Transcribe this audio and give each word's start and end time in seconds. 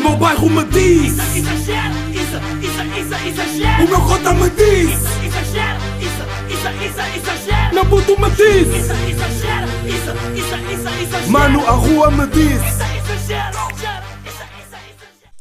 meu 0.00 0.16
bairro 0.16 0.50
me 0.50 0.64
diz 0.64 1.12
Isso, 1.12 1.38
exagero, 1.38 1.94
isso, 2.10 2.36
isso, 2.62 2.82
isso, 2.98 3.28
exagero. 3.28 3.84
O 3.84 3.88
meu 3.88 4.00
cota 4.00 4.34
me 4.34 4.50
diz 4.50 4.90
Isso, 4.90 5.24
exagero, 5.24 5.80
isso, 6.00 6.22
isso, 6.54 6.68
isso, 6.84 7.00
exagero. 7.16 7.74
Meu 7.74 7.86
puto 7.86 8.20
me 8.20 8.30
diz 8.30 8.68
Isso, 8.68 8.92
exagero, 8.92 9.66
isso, 9.86 10.10
isso, 10.36 10.54
isso, 10.72 10.88
exagero. 11.02 11.30
Mano, 11.30 11.66
a 11.66 11.72
rua 11.72 12.10
me 12.10 12.26
diz 12.28 12.60
Isso, 12.62 12.82
exagero. 13.22 13.70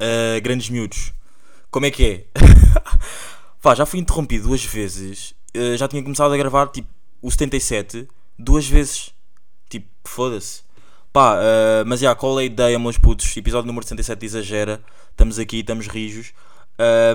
Uh, 0.02 0.39
grandes 0.41 0.70
miúdos, 0.70 1.12
como 1.70 1.86
é 1.86 1.91
que 1.91 2.05
é? 2.05 2.39
Pá, 3.62 3.76
já 3.76 3.86
fui 3.86 4.00
interrompido 4.00 4.48
duas 4.48 4.64
vezes. 4.64 5.36
Uh, 5.54 5.76
já 5.76 5.89
tinha 5.89 6.02
começado 6.02 6.34
a 6.34 6.38
gravar 6.38 6.68
tipo 6.68 6.88
o 7.21 7.30
77 7.30 8.07
duas 8.38 8.66
vezes. 8.66 9.14
Tipo, 9.70 9.88
foda-se. 10.05 10.62
Pá, 11.20 11.36
uh, 11.36 11.86
mas 11.86 11.99
já, 11.99 12.15
qual 12.15 12.39
é 12.39 12.43
a 12.43 12.45
ideia, 12.45 12.79
meus 12.79 12.97
putos? 12.97 13.36
Episódio 13.36 13.68
número 13.68 13.86
77 13.86 14.25
exagera. 14.25 14.81
Estamos 15.11 15.38
aqui, 15.38 15.57
estamos 15.59 15.86
rijos. 15.86 16.32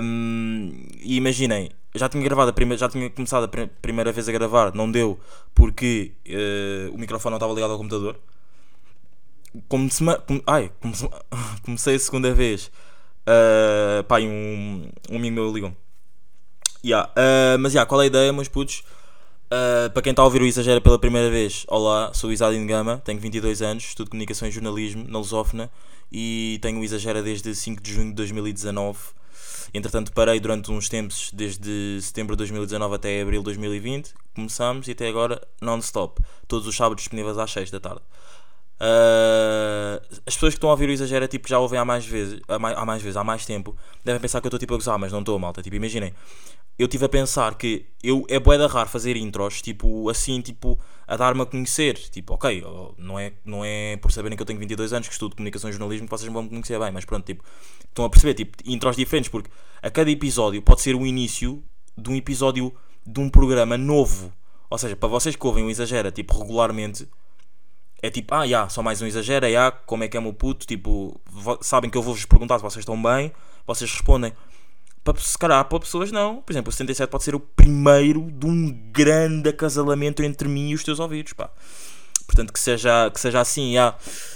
Um, 0.03 0.71
e 1.01 1.15
imaginem, 1.15 1.71
já 1.95 2.07
tinha 2.07 2.23
gravado 2.23 2.51
a 2.51 2.53
primeira, 2.53 2.77
já 2.77 2.87
tinha 2.87 3.09
começado 3.09 3.45
a 3.45 3.47
pr- 3.47 3.65
primeira 3.81 4.11
vez 4.11 4.29
a 4.29 4.31
gravar, 4.31 4.75
não 4.75 4.91
deu 4.91 5.19
porque 5.55 6.11
uh, 6.27 6.93
o 6.93 6.99
microfone 6.99 7.31
não 7.31 7.37
estava 7.37 7.51
ligado 7.51 7.71
ao 7.71 7.79
computador. 7.79 8.19
Comece, 9.67 10.03
come, 10.27 10.43
ai, 10.45 10.71
comece, 10.79 11.09
comecei 11.65 11.95
a 11.95 11.99
segunda 11.99 12.31
vez. 12.31 12.67
Uh, 13.27 14.03
pá, 14.03 14.19
um, 14.19 14.87
um 15.09 15.15
amigo 15.15 15.33
meu 15.33 15.51
ligou. 15.51 15.75
Yeah, 16.85 17.09
uh, 17.09 17.57
mas 17.57 17.73
yeah, 17.73 17.89
qual 17.89 18.01
é 18.01 18.03
a 18.03 18.07
ideia, 18.07 18.31
meus 18.31 18.49
putos? 18.49 18.83
Uh, 19.55 19.89
para 19.91 20.01
quem 20.01 20.11
está 20.11 20.21
a 20.21 20.25
ouvir 20.25 20.41
o 20.41 20.45
Exagera 20.45 20.81
pela 20.81 20.99
primeira 20.99 21.29
vez, 21.29 21.65
olá, 21.69 22.13
sou 22.13 22.29
o 22.29 22.33
Isadin 22.33 22.67
Gama, 22.67 23.01
tenho 23.05 23.19
22 23.19 23.61
anos, 23.61 23.85
estudo 23.85 24.09
Comunicação 24.09 24.49
e 24.49 24.51
Jornalismo 24.51 25.05
na 25.07 25.17
Lusófona 25.17 25.71
e 26.11 26.59
tenho 26.61 26.81
o 26.81 26.83
Exagera 26.83 27.23
desde 27.23 27.55
5 27.55 27.81
de 27.81 27.93
junho 27.93 28.09
de 28.09 28.15
2019. 28.15 28.99
Entretanto, 29.73 30.11
parei 30.11 30.41
durante 30.41 30.71
uns 30.71 30.89
tempos, 30.89 31.31
desde 31.33 31.99
setembro 32.01 32.35
de 32.35 32.39
2019 32.39 32.95
até 32.95 33.21
abril 33.21 33.39
de 33.39 33.45
2020. 33.45 34.13
Começamos 34.35 34.89
e 34.89 34.91
até 34.91 35.07
agora 35.07 35.41
non-stop. 35.61 36.21
Todos 36.49 36.67
os 36.67 36.75
sábados 36.75 37.03
disponíveis 37.03 37.37
às 37.37 37.51
6 37.51 37.71
da 37.71 37.79
tarde. 37.79 38.01
Uh, 38.75 40.03
as 40.25 40.33
pessoas 40.33 40.53
que 40.53 40.57
estão 40.57 40.69
a 40.69 40.73
ouvir 40.73 40.89
o 40.89 40.91
Exagera 40.91 41.29
tipo, 41.29 41.47
já 41.47 41.59
ouvem 41.59 41.79
há 41.79 41.85
mais 41.85 42.05
vezes, 42.05 42.41
há 42.45 42.59
mais, 42.59 42.77
há 42.77 42.85
mais 42.85 43.01
vezes, 43.01 43.15
há 43.15 43.23
mais 43.23 43.45
tempo, 43.45 43.73
devem 44.03 44.19
pensar 44.19 44.41
que 44.41 44.47
eu 44.47 44.49
estou 44.49 44.59
tipo 44.59 44.73
a 44.73 44.77
gozar, 44.77 44.99
mas 44.99 45.13
não 45.13 45.19
estou, 45.19 45.39
malta. 45.39 45.61
Tipo, 45.61 45.77
imaginem, 45.77 46.13
eu 46.77 46.85
estive 46.85 47.05
a 47.05 47.09
pensar 47.09 47.55
que 47.55 47.85
eu, 48.03 48.25
é 48.29 48.39
bué 48.39 48.57
da 48.57 48.67
raro 48.67 48.89
fazer 48.89 49.15
intros, 49.15 49.61
tipo, 49.61 50.09
assim, 50.09 50.41
tipo, 50.41 50.77
a 51.07 51.15
dar-me 51.15 51.41
a 51.41 51.45
conhecer. 51.45 51.97
Tipo, 51.97 52.33
ok, 52.33 52.63
não 52.97 53.17
é, 53.17 53.33
não 53.45 53.63
é 53.63 53.97
por 53.97 54.11
saberem 54.11 54.35
que 54.35 54.41
eu 54.41 54.45
tenho 54.45 54.59
22 54.59 54.91
anos, 54.91 55.07
que 55.07 55.13
estudo 55.13 55.35
comunicação 55.35 55.69
e 55.69 55.73
jornalismo, 55.73 56.07
que 56.07 56.11
vocês 56.11 56.31
vão 56.31 56.43
me 56.43 56.49
conhecer 56.49 56.77
bem, 56.79 56.91
mas 56.91 57.05
pronto, 57.05 57.25
tipo, 57.25 57.43
estão 57.87 58.03
a 58.03 58.09
perceber, 58.09 58.33
tipo, 58.33 58.57
intros 58.65 58.95
diferentes, 58.95 59.29
porque 59.29 59.49
a 59.81 59.89
cada 59.89 60.11
episódio 60.11 60.61
pode 60.61 60.81
ser 60.81 60.95
o 60.95 61.05
início 61.05 61.63
de 61.97 62.09
um 62.09 62.15
episódio 62.15 62.73
de 63.05 63.19
um 63.19 63.29
programa 63.29 63.77
novo. 63.77 64.33
Ou 64.69 64.77
seja, 64.77 64.95
para 64.95 65.07
vocês 65.07 65.35
que 65.35 65.47
ouvem 65.47 65.63
o 65.63 65.69
Exagera, 65.69 66.11
tipo, 66.11 66.37
regularmente, 66.37 67.07
é 68.01 68.09
tipo, 68.09 68.35
ah, 68.35 68.45
já, 68.45 68.69
só 68.69 68.83
mais 68.83 69.01
um 69.01 69.07
exagero, 69.07 69.49
já, 69.49 69.71
como 69.71 70.03
é 70.03 70.07
que 70.07 70.15
é 70.15 70.19
meu 70.19 70.33
puto, 70.33 70.67
tipo, 70.67 71.19
sabem 71.61 71.89
que 71.89 71.97
eu 71.97 72.03
vou-vos 72.03 72.25
perguntar 72.25 72.59
se 72.59 72.63
vocês 72.63 72.83
estão 72.83 73.01
bem, 73.01 73.31
vocês 73.65 73.91
respondem. 73.91 74.31
Para, 75.05 75.17
se 75.19 75.37
calhar 75.37 75.63
para 75.63 75.79
pessoas 75.79 76.11
não, 76.11 76.41
por 76.41 76.51
exemplo, 76.51 76.69
o 76.69 76.73
77 76.73 77.09
pode 77.09 77.23
ser 77.23 77.33
o 77.33 77.39
primeiro 77.39 78.29
de 78.29 78.45
um 78.45 78.69
grande 78.91 79.47
acasalamento 79.47 80.21
entre 80.21 80.49
mim 80.49 80.71
e 80.71 80.75
os 80.75 80.83
teus 80.83 80.99
ouvidos, 80.99 81.31
pá. 81.31 81.49
Portanto, 82.25 82.51
que 82.51 82.59
seja, 82.59 83.09
que 83.11 83.19
seja 83.21 83.39
assim, 83.39 83.75
já, 83.75 83.95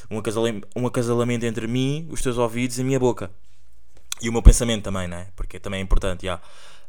um, 0.10 0.20
acasalamento, 0.20 0.68
um 0.76 0.88
acasalamento 0.88 1.46
entre 1.46 1.68
mim, 1.68 2.08
os 2.10 2.22
teus 2.22 2.38
ouvidos 2.38 2.78
e 2.78 2.82
a 2.82 2.86
minha 2.86 3.00
boca. 3.00 3.30
E 4.22 4.30
o 4.30 4.32
meu 4.32 4.42
pensamento 4.42 4.84
também, 4.84 5.08
né? 5.08 5.28
Porque 5.36 5.60
também 5.60 5.80
é 5.80 5.84
importante, 5.84 6.26
já. 6.26 6.40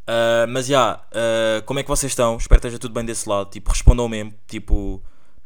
Ah, 0.06 0.46
mas 0.48 0.66
já, 0.66 1.00
ah, 1.12 1.62
como 1.64 1.80
é 1.80 1.82
que 1.82 1.88
vocês 1.88 2.12
estão? 2.12 2.36
Espero 2.36 2.60
que 2.60 2.66
esteja 2.66 2.78
tudo 2.78 2.92
bem 2.92 3.04
desse 3.04 3.28
lado. 3.28 3.50
Tipo, 3.50 3.70
respondam 3.70 4.08
mesmo. 4.08 4.34
Tipo, 4.46 5.02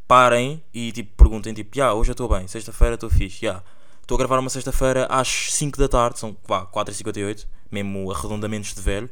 parem 0.09 0.62
e 0.73 0.93
tipo, 0.93 1.15
perguntem: 1.17 1.55
tipo, 1.55 1.77
já, 1.77 1.93
hoje 1.93 2.11
eu 2.11 2.15
estou 2.15 2.28
bem, 2.28 2.47
sexta-feira 2.49 2.94
estou 2.94 3.11
fixe, 3.11 3.47
já. 3.47 3.62
Estou 4.00 4.17
a 4.17 4.19
gravar 4.19 4.39
uma 4.39 4.50
sexta-feira 4.50 5.06
às 5.06 5.28
5 5.53 5.78
da 5.78 5.89
tarde, 5.89 6.19
são 6.19 6.37
vá, 6.47 6.67
4h58, 6.67 7.47
mesmo 7.70 8.10
arredondamentos 8.10 8.75
de 8.75 8.80
velho. 8.80 9.10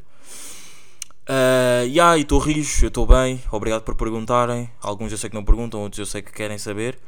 Ah, 1.26 1.86
já, 1.88 2.16
e 2.16 2.22
estou 2.22 2.38
rijo, 2.38 2.84
eu 2.84 2.88
estou 2.88 3.06
bem, 3.06 3.40
obrigado 3.50 3.82
por 3.82 3.94
perguntarem. 3.94 4.70
Alguns 4.80 5.12
eu 5.12 5.18
sei 5.18 5.30
que 5.30 5.36
não 5.36 5.44
perguntam, 5.44 5.80
outros 5.80 5.98
eu 5.98 6.06
sei 6.06 6.22
que 6.22 6.32
querem 6.32 6.58
saber. 6.58 6.98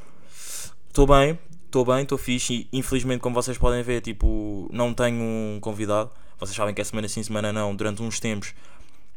Estou 0.89 1.07
bem, 1.07 1.39
estou 1.67 1.85
bem, 1.85 2.03
estou 2.03 2.17
fixe 2.17 2.69
e 2.73 2.79
infelizmente, 2.79 3.21
como 3.21 3.35
vocês 3.35 3.59
podem 3.59 3.83
ver, 3.83 4.01
tipo, 4.01 4.69
não 4.73 4.95
tenho 4.95 5.21
um 5.21 5.59
convidado. 5.61 6.11
Vocês 6.39 6.57
sabem 6.57 6.75
que 6.75 6.81
é 6.81 6.85
semana 6.85 7.09
sim, 7.09 7.23
semana 7.23 7.53
não, 7.53 7.75
durante 7.75 8.03
uns 8.03 8.21
tempos 8.21 8.55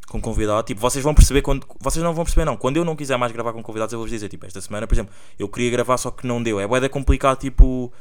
com 0.08 0.20
convidado. 0.22 0.64
Tipo, 0.66 0.82
vocês 0.82 1.04
vão 1.04 1.14
perceber 1.14 1.42
quando. 1.42 1.68
Vocês 1.80 2.04
não 2.04 2.14
vão 2.14 2.24
perceber, 2.24 2.46
não. 2.46 2.58
Quando 2.58 2.78
eu 2.78 2.86
não 2.86 2.96
quiser 2.96 3.18
mais 3.18 3.32
gravar 3.32 3.54
com 3.54 3.62
convidados, 3.62 3.94
eu 3.94 4.00
vou-vos 4.00 4.12
dizer, 4.12 4.30
tipo, 4.30 4.46
esta 4.46 4.62
semana, 4.62 4.88
por 4.88 4.96
exemplo, 4.96 5.14
eu 5.38 5.48
queria 5.48 5.70
gravar, 5.70 5.98
só 5.98 6.10
que 6.10 6.26
não 6.26 6.42
deu. 6.42 6.60
É 6.60 6.68
bué 6.68 6.88
complicado, 6.90 7.40
tipo. 7.40 7.92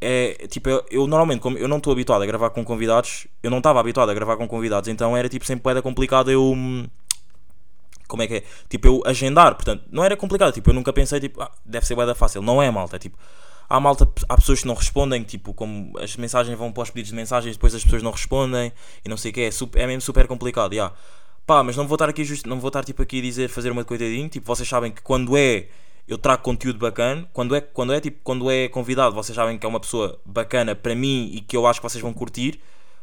É 0.00 0.46
tipo, 0.48 0.68
eu, 0.68 0.84
eu 0.90 1.06
normalmente, 1.08 1.40
como 1.40 1.58
eu 1.58 1.66
não 1.68 1.78
estou 1.78 1.92
habituado 1.92 2.22
a 2.22 2.26
gravar 2.26 2.50
com 2.50 2.64
convidados, 2.64 3.26
eu 3.42 3.50
não 3.50 3.58
estava 3.58 3.80
habituado 3.80 4.10
a 4.10 4.14
gravar 4.14 4.36
com 4.36 4.46
convidados, 4.46 4.88
então 4.88 5.16
era 5.16 5.28
tipo 5.28 5.44
sempre 5.44 5.62
bué 5.74 5.82
complicado 5.82 6.30
eu. 6.30 6.42
hum, 6.52 6.86
Como 8.06 8.22
é 8.22 8.26
que 8.26 8.34
é? 8.36 8.42
Tipo, 8.68 8.86
eu 8.88 9.02
agendar, 9.04 9.54
portanto, 9.54 9.84
não 9.90 10.02
era 10.02 10.16
complicado, 10.16 10.52
tipo, 10.52 10.70
eu 10.70 10.74
nunca 10.74 10.92
pensei, 10.92 11.20
tipo, 11.20 11.42
ah, 11.42 11.50
deve 11.64 11.86
ser 11.86 11.94
bué 11.94 12.14
fácil. 12.14 12.40
Não 12.40 12.62
é 12.62 12.70
malta, 12.70 12.96
é 12.96 12.98
tipo, 12.98 13.18
há 13.68 13.78
malta, 13.78 14.08
há 14.28 14.36
pessoas 14.36 14.60
que 14.62 14.66
não 14.66 14.74
respondem, 14.74 15.22
tipo, 15.24 15.52
como 15.52 15.92
as 15.98 16.16
mensagens 16.16 16.56
vão 16.58 16.72
para 16.72 16.84
os 16.84 16.90
pedidos 16.90 17.10
de 17.10 17.16
mensagens, 17.16 17.56
depois 17.56 17.74
as 17.74 17.84
pessoas 17.84 18.02
não 18.02 18.10
respondem 18.10 18.72
e 19.04 19.08
não 19.08 19.16
sei 19.18 19.30
o 19.30 19.34
que, 19.34 19.40
é, 19.42 19.50
super, 19.50 19.80
é 19.82 19.86
mesmo 19.86 20.00
super 20.00 20.26
complicado, 20.26 20.74
já. 20.74 20.90
Pá, 21.46 21.62
mas 21.62 21.76
não 21.76 21.86
vou 21.86 21.96
estar 21.96 22.08
aqui 22.08 22.24
não 22.46 22.60
vou 22.60 22.68
estar 22.68 22.84
tipo 22.84 23.02
aqui 23.02 23.18
a 23.18 23.22
dizer 23.22 23.48
fazer 23.48 23.70
uma 23.70 23.84
de 23.84 24.28
tipo, 24.28 24.46
vocês 24.46 24.68
sabem 24.68 24.92
que 24.92 25.02
quando 25.02 25.36
é 25.36 25.66
eu 26.08 26.16
trago 26.16 26.42
conteúdo 26.42 26.78
bacana, 26.78 27.28
quando 27.34 27.54
é 27.54 27.60
quando 27.60 27.92
é 27.92 28.00
tipo, 28.00 28.18
quando 28.24 28.50
é 28.50 28.66
convidado, 28.68 29.14
vocês 29.14 29.36
sabem 29.36 29.58
que 29.58 29.66
é 29.66 29.68
uma 29.68 29.78
pessoa 29.78 30.18
bacana 30.24 30.74
para 30.74 30.94
mim 30.94 31.30
e 31.34 31.42
que 31.42 31.54
eu 31.54 31.66
acho 31.66 31.80
que 31.80 31.88
vocês 31.88 32.02
vão 32.02 32.14
curtir. 32.14 32.60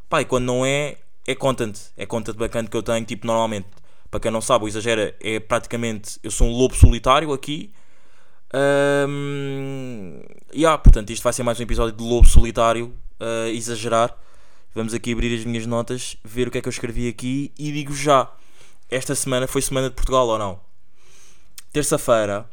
Pá, 0.09 0.21
e 0.21 0.25
quando 0.25 0.45
não 0.45 0.65
é, 0.65 0.97
é 1.27 1.35
content, 1.35 1.77
é 1.95 2.05
content 2.05 2.35
bacana 2.35 2.67
que 2.67 2.75
eu 2.75 2.83
tenho, 2.83 3.05
tipo, 3.05 3.27
normalmente. 3.27 3.67
Para 4.09 4.19
quem 4.19 4.31
não 4.31 4.41
sabe, 4.41 4.65
o 4.65 4.67
exagera 4.67 5.15
é 5.21 5.39
praticamente 5.39 6.19
eu 6.23 6.31
sou 6.31 6.47
um 6.47 6.51
lobo 6.51 6.75
solitário 6.75 7.31
aqui. 7.31 7.71
Um, 9.07 10.21
yeah, 10.53 10.77
portanto, 10.77 11.09
isto 11.11 11.23
vai 11.23 11.33
ser 11.33 11.43
mais 11.43 11.59
um 11.59 11.63
episódio 11.63 11.95
de 11.95 12.03
Lobo 12.03 12.27
Solitário, 12.27 12.93
uh, 13.19 13.49
exagerar. 13.49 14.15
Vamos 14.73 14.93
aqui 14.93 15.11
abrir 15.11 15.37
as 15.37 15.43
minhas 15.45 15.65
notas, 15.65 16.17
ver 16.23 16.47
o 16.47 16.51
que 16.51 16.57
é 16.57 16.61
que 16.61 16.67
eu 16.67 16.71
escrevi 16.71 17.07
aqui 17.07 17.51
e 17.57 17.71
digo 17.71 17.93
já. 17.93 18.31
Esta 18.89 19.13
semana 19.15 19.47
foi 19.47 19.61
semana 19.61 19.89
de 19.89 19.95
Portugal 19.95 20.27
ou 20.27 20.39
não? 20.39 20.59
Terça-feira 21.73 22.49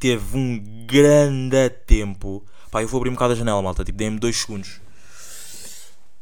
teve 0.00 0.36
um 0.36 0.86
grande 0.86 1.70
tempo. 1.86 2.44
Pá, 2.70 2.82
eu 2.82 2.88
vou 2.88 2.98
abrir 2.98 3.10
um 3.10 3.14
bocado 3.14 3.34
a 3.34 3.36
janela, 3.36 3.62
malta. 3.62 3.84
Tipo, 3.84 3.98
dei-me 3.98 4.18
dois 4.18 4.36
segundos. 4.36 4.80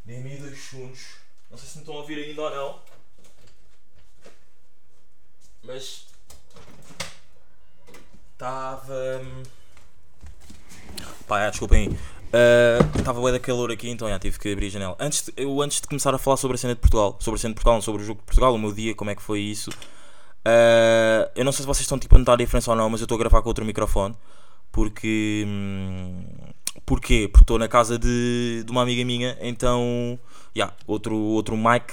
Aí 0.06 0.38
dois 0.38 0.58
segundos. 0.58 1.00
Não 1.50 1.56
sei 1.56 1.68
se 1.68 1.76
me 1.76 1.82
estão 1.82 1.94
a 1.94 1.98
ouvir 1.98 2.18
ainda 2.22 2.42
ou 2.42 2.50
não. 2.50 2.80
Mas 5.64 6.08
Estava. 8.38 9.20
Pá, 11.26 11.40
é, 11.40 11.50
desculpem 11.50 11.88
aí. 11.88 11.98
Estava 12.96 13.20
bem 13.20 13.32
da 13.32 13.40
calor 13.40 13.72
aqui, 13.72 13.90
então 13.90 14.08
já 14.08 14.16
tive 14.16 14.38
que 14.38 14.52
abrir 14.52 14.68
a 14.68 14.70
janela. 14.70 14.96
Antes 15.00 15.24
de, 15.24 15.32
eu, 15.36 15.60
antes 15.60 15.80
de 15.80 15.88
começar 15.88 16.14
a 16.14 16.18
falar 16.18 16.36
sobre 16.36 16.54
a 16.54 16.58
cena 16.58 16.72
de 16.72 16.80
Portugal, 16.80 17.16
sobre 17.18 17.36
a 17.36 17.40
cena 17.40 17.52
de 17.52 17.56
Portugal, 17.56 17.82
sobre 17.82 18.02
o 18.02 18.04
jogo 18.04 18.20
de 18.20 18.26
Portugal, 18.26 18.54
o 18.54 18.58
meu 18.58 18.72
dia, 18.72 18.94
como 18.94 19.10
é 19.10 19.16
que 19.16 19.22
foi 19.22 19.40
isso. 19.40 19.70
Ah, 20.48 21.30
eu 21.34 21.44
não 21.44 21.52
sei 21.52 21.62
se 21.62 21.66
vocês 21.66 21.82
estão 21.82 21.98
tipo, 21.98 22.14
a 22.14 22.18
notar 22.18 22.34
a 22.34 22.38
diferença 22.38 22.70
ou 22.70 22.76
não, 22.76 22.88
mas 22.88 23.00
eu 23.00 23.04
estou 23.04 23.16
a 23.16 23.18
gravar 23.18 23.42
com 23.42 23.48
outro 23.48 23.64
microfone. 23.64 24.14
Porque. 24.72 25.44
hum, 25.46 26.24
porquê? 26.86 27.28
Porque 27.28 27.44
estou 27.44 27.58
na 27.58 27.68
casa 27.68 27.98
de, 27.98 28.62
de 28.64 28.70
uma 28.70 28.82
amiga 28.82 29.04
minha, 29.04 29.36
então. 29.40 30.18
Yeah, 30.56 30.74
outro, 30.86 31.16
outro 31.16 31.56
mic. 31.56 31.92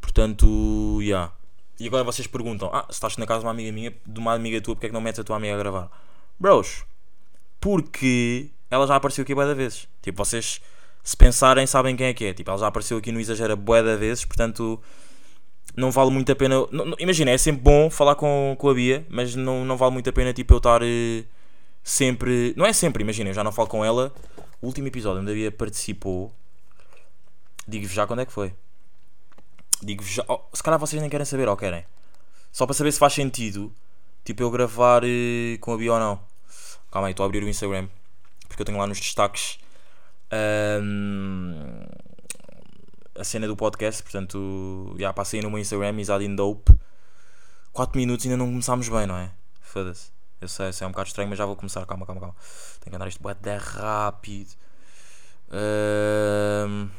Portanto, 0.00 0.98
yeah. 1.00 1.32
E 1.78 1.86
agora 1.88 2.04
vocês 2.04 2.26
perguntam: 2.28 2.70
Ah, 2.72 2.86
se 2.88 2.94
estás 2.94 3.16
na 3.16 3.26
casa 3.26 3.40
de 3.40 3.46
uma 3.46 3.52
amiga 3.52 3.72
minha, 3.72 3.92
de 4.06 4.20
uma 4.20 4.34
amiga 4.34 4.60
tua, 4.60 4.74
porque 4.74 4.86
é 4.86 4.88
que 4.88 4.94
não 4.94 5.00
metes 5.00 5.18
a 5.20 5.24
tua 5.24 5.36
amiga 5.36 5.54
a 5.54 5.58
gravar? 5.58 5.90
Bros, 6.38 6.84
porque 7.60 8.50
ela 8.70 8.86
já 8.86 8.96
apareceu 8.96 9.22
aqui 9.22 9.34
bué 9.34 9.46
da 9.46 9.54
vezes. 9.54 9.88
Tipo, 10.00 10.24
vocês, 10.24 10.60
se 11.02 11.16
pensarem, 11.16 11.66
sabem 11.66 11.96
quem 11.96 12.06
é 12.06 12.14
que 12.14 12.24
é. 12.24 12.34
Tipo, 12.34 12.50
ela 12.50 12.58
já 12.58 12.66
apareceu 12.68 12.98
aqui 12.98 13.10
no 13.10 13.20
Exagera 13.20 13.56
bué 13.56 13.82
da 13.82 13.96
vezes, 13.96 14.24
portanto, 14.24 14.80
não 15.76 15.90
vale 15.90 16.10
muito 16.10 16.30
a 16.30 16.36
pena. 16.36 16.56
não- 16.70 16.84
não- 16.86 16.96
Imagina, 16.98 17.30
é 17.30 17.38
sempre 17.38 17.62
bom 17.62 17.88
falar 17.90 18.14
com, 18.14 18.54
com 18.58 18.68
a 18.68 18.74
Bia, 18.74 19.06
mas 19.08 19.34
não, 19.34 19.64
não 19.64 19.76
vale 19.76 19.92
muito 19.92 20.08
a 20.10 20.12
pena, 20.12 20.32
tipo, 20.32 20.52
eu 20.54 20.58
estar 20.58 20.80
eh, 20.82 21.24
sempre. 21.82 22.52
Não 22.56 22.66
é 22.66 22.72
sempre, 22.72 23.02
imagina, 23.02 23.30
eu 23.30 23.34
já 23.34 23.42
não 23.44 23.52
falo 23.52 23.68
com 23.68 23.84
ela. 23.84 24.12
O 24.60 24.66
último 24.66 24.86
episódio 24.88 25.20
onde 25.22 25.30
a 25.30 25.34
Bia 25.34 25.50
participou, 25.52 26.32
digo-vos 27.66 27.94
já 27.94 28.06
quando 28.06 28.20
é 28.20 28.26
que 28.26 28.32
foi. 28.32 28.52
Digo-vos 29.82 30.12
já. 30.12 30.24
oh, 30.28 30.40
se 30.52 30.62
calhar 30.62 30.78
vocês 30.78 31.00
nem 31.00 31.10
querem 31.10 31.24
saber, 31.26 31.48
ou 31.48 31.56
querem? 31.56 31.84
Só 32.52 32.66
para 32.66 32.74
saber 32.74 32.92
se 32.92 32.98
faz 32.98 33.12
sentido, 33.14 33.72
tipo, 34.24 34.42
eu 34.42 34.50
gravar 34.50 35.02
eh, 35.04 35.56
com 35.60 35.72
a 35.72 35.76
Bia 35.76 35.92
ou 35.94 35.98
não. 35.98 36.20
Calma 36.90 37.08
aí, 37.08 37.12
estou 37.12 37.24
a 37.24 37.26
abrir 37.26 37.42
o 37.42 37.48
Instagram. 37.48 37.88
Porque 38.46 38.60
eu 38.62 38.66
tenho 38.66 38.76
lá 38.78 38.86
nos 38.86 39.00
destaques 39.00 39.58
Ahm, 40.30 41.84
a 43.22 43.24
cena 43.24 43.46
do 43.46 43.56
podcast, 43.56 44.02
portanto, 44.02 44.96
já 44.98 45.12
passei 45.12 45.40
no 45.40 45.48
meu 45.48 45.60
Instagram, 45.60 46.00
Isadin 46.00 46.34
Dope. 46.34 46.74
4 47.72 47.96
minutos 47.96 48.26
ainda 48.26 48.36
não 48.36 48.46
começámos 48.46 48.88
bem, 48.88 49.06
não 49.06 49.16
é? 49.16 49.32
Foda-se. 49.60 50.10
Eu 50.40 50.48
sei, 50.48 50.72
sei, 50.72 50.84
é 50.84 50.88
um 50.88 50.90
bocado 50.90 51.06
estranho, 51.06 51.28
mas 51.30 51.38
já 51.38 51.46
vou 51.46 51.54
começar. 51.54 51.86
Calma, 51.86 52.04
calma, 52.04 52.20
calma. 52.20 52.36
Tenho 52.80 52.90
que 52.90 52.96
andar 52.96 53.06
isto 53.06 53.22
de 53.22 53.56
rápido. 53.56 54.50
Uh, 55.48 56.90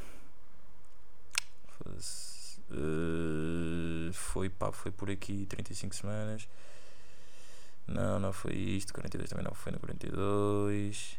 foi, 4.13 4.49
pá, 4.49 4.71
foi 4.71 4.91
por 4.91 5.11
aqui 5.11 5.45
35 5.45 5.93
semanas. 5.93 6.47
Não, 7.85 8.17
não 8.17 8.31
foi 8.31 8.53
isto. 8.53 8.93
42 8.93 9.29
também 9.29 9.43
não 9.43 9.53
foi 9.53 9.73
no 9.73 9.79
42. 9.79 11.17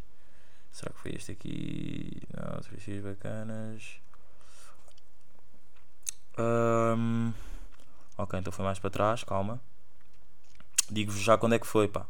Será 0.73 0.93
que 0.93 0.99
foi 0.99 1.13
este 1.13 1.33
aqui? 1.33 2.23
Não, 2.35 2.59
3x 2.61 3.03
bacanas. 3.03 4.04
Ahm, 6.39 7.33
ok, 8.19 8.39
então 8.39 8.53
foi 8.53 8.65
mais 8.65 8.79
para 8.79 8.91
trás, 8.91 9.25
calma. 9.25 9.61
Digo-vos 10.91 11.21
já 11.21 11.37
quando 11.39 11.55
é 11.55 11.59
que 11.59 11.67
foi, 11.67 11.89
pá. 11.89 12.07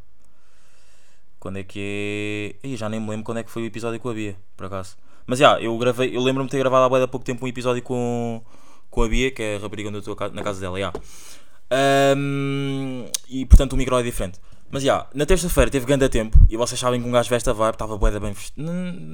Quando 1.39 1.59
é 1.59 1.65
que 1.65 2.57
é. 2.63 2.69
Ih, 2.69 2.77
já 2.77 2.89
nem 2.89 3.01
me 3.01 3.09
lembro 3.11 3.25
quando 3.25 3.39
é 3.39 3.43
que 3.43 3.51
foi 3.51 3.63
o 3.63 3.67
episódio 3.67 4.01
com 4.01 4.09
a 4.09 4.15
Bia, 4.15 4.37
por 4.57 4.67
acaso. 4.67 4.97
Mas 5.27 5.39
já, 5.39 5.61
eu 5.61 5.77
gravei, 5.79 6.17
eu 6.17 6.23
lembro-me 6.23 6.49
de 6.49 6.53
ter 6.53 6.59
gravado 6.59 6.85
há 6.85 6.89
bué 6.89 7.01
de 7.01 7.07
pouco 7.07 7.25
tempo 7.25 7.45
um 7.45 7.49
episódio 7.49 7.83
com, 7.83 8.43
com 8.91 9.03
a 9.03 9.09
Bia, 9.09 9.31
que 9.31 9.43
é 9.43 9.57
a 9.57 9.59
rapariga 9.59 9.89
onde 9.89 9.99
eu 9.99 10.13
estou 10.13 10.17
na 10.33 10.43
casa 10.43 10.61
dela, 10.61 10.79
já. 10.79 10.93
Ahm, 11.71 13.07
e 13.29 13.47
portanto 13.47 13.73
o 13.73 13.77
micro 13.77 13.99
é 13.99 14.03
diferente. 14.03 14.39
Mas 14.71 14.83
já, 14.83 15.07
na 15.15 15.25
terça-feira 15.25 15.71
teve 15.71 15.87
grande 15.87 16.09
tempo 16.09 16.37
e 16.49 16.57
vocês 16.57 16.81
sabem 16.81 17.01
que 17.01 17.07
um 17.07 17.13
gajo 17.13 17.31
veste 17.31 17.49
a 17.49 17.53
vibe, 17.53 17.75
estava 17.75 17.97
de 17.97 18.19
bem 18.19 18.33
vestido. 18.33 18.67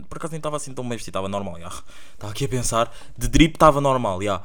Por 0.09 0.17
acaso 0.17 0.33
nem 0.33 0.39
estava 0.39 0.57
assim 0.57 0.73
tão 0.73 0.89
bem 0.89 0.97
vestido, 0.97 1.11
estava 1.11 1.29
normal, 1.29 1.61
já. 1.61 1.69
Estava 2.15 2.33
aqui 2.33 2.45
a 2.47 2.49
pensar, 2.49 2.95
de 3.17 3.29
drip 3.29 3.57
estava 3.57 3.81
normal, 3.81 4.23
já. 4.23 4.43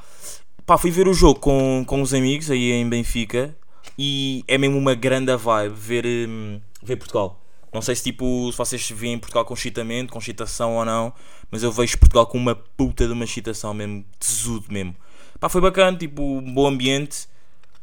Pá, 0.65 0.79
fui 0.79 0.89
ver 0.89 1.07
o 1.07 1.13
jogo 1.13 1.39
com, 1.39 1.83
com 1.85 2.01
os 2.01 2.11
amigos 2.11 2.49
aí 2.49 2.71
em 2.71 2.89
Benfica 2.89 3.55
e 3.99 4.43
é 4.47 4.57
mesmo 4.57 4.77
uma 4.79 4.95
grande 4.95 5.35
vibe 5.35 5.75
ver, 5.75 6.05
hum, 6.27 6.59
ver 6.81 6.95
Portugal. 6.95 7.39
Não 7.71 7.83
sei 7.83 7.93
se 7.95 8.01
tipo, 8.03 8.51
se 8.51 8.57
vocês 8.57 8.89
veem 8.89 9.19
Portugal 9.19 9.45
com 9.45 9.53
excitamento, 9.53 10.11
com 10.11 10.17
excitação 10.17 10.75
ou 10.77 10.83
não, 10.83 11.13
mas 11.51 11.61
eu 11.61 11.71
vejo 11.71 11.99
Portugal 11.99 12.25
com 12.25 12.39
uma 12.39 12.55
puta 12.55 13.05
de 13.05 13.13
uma 13.13 13.25
excitação 13.25 13.75
mesmo, 13.75 14.03
tesudo 14.17 14.65
mesmo. 14.71 14.95
Pá, 15.39 15.49
foi 15.49 15.61
bacana, 15.61 15.95
tipo, 15.97 16.23
um 16.23 16.53
bom 16.53 16.65
ambiente. 16.65 17.27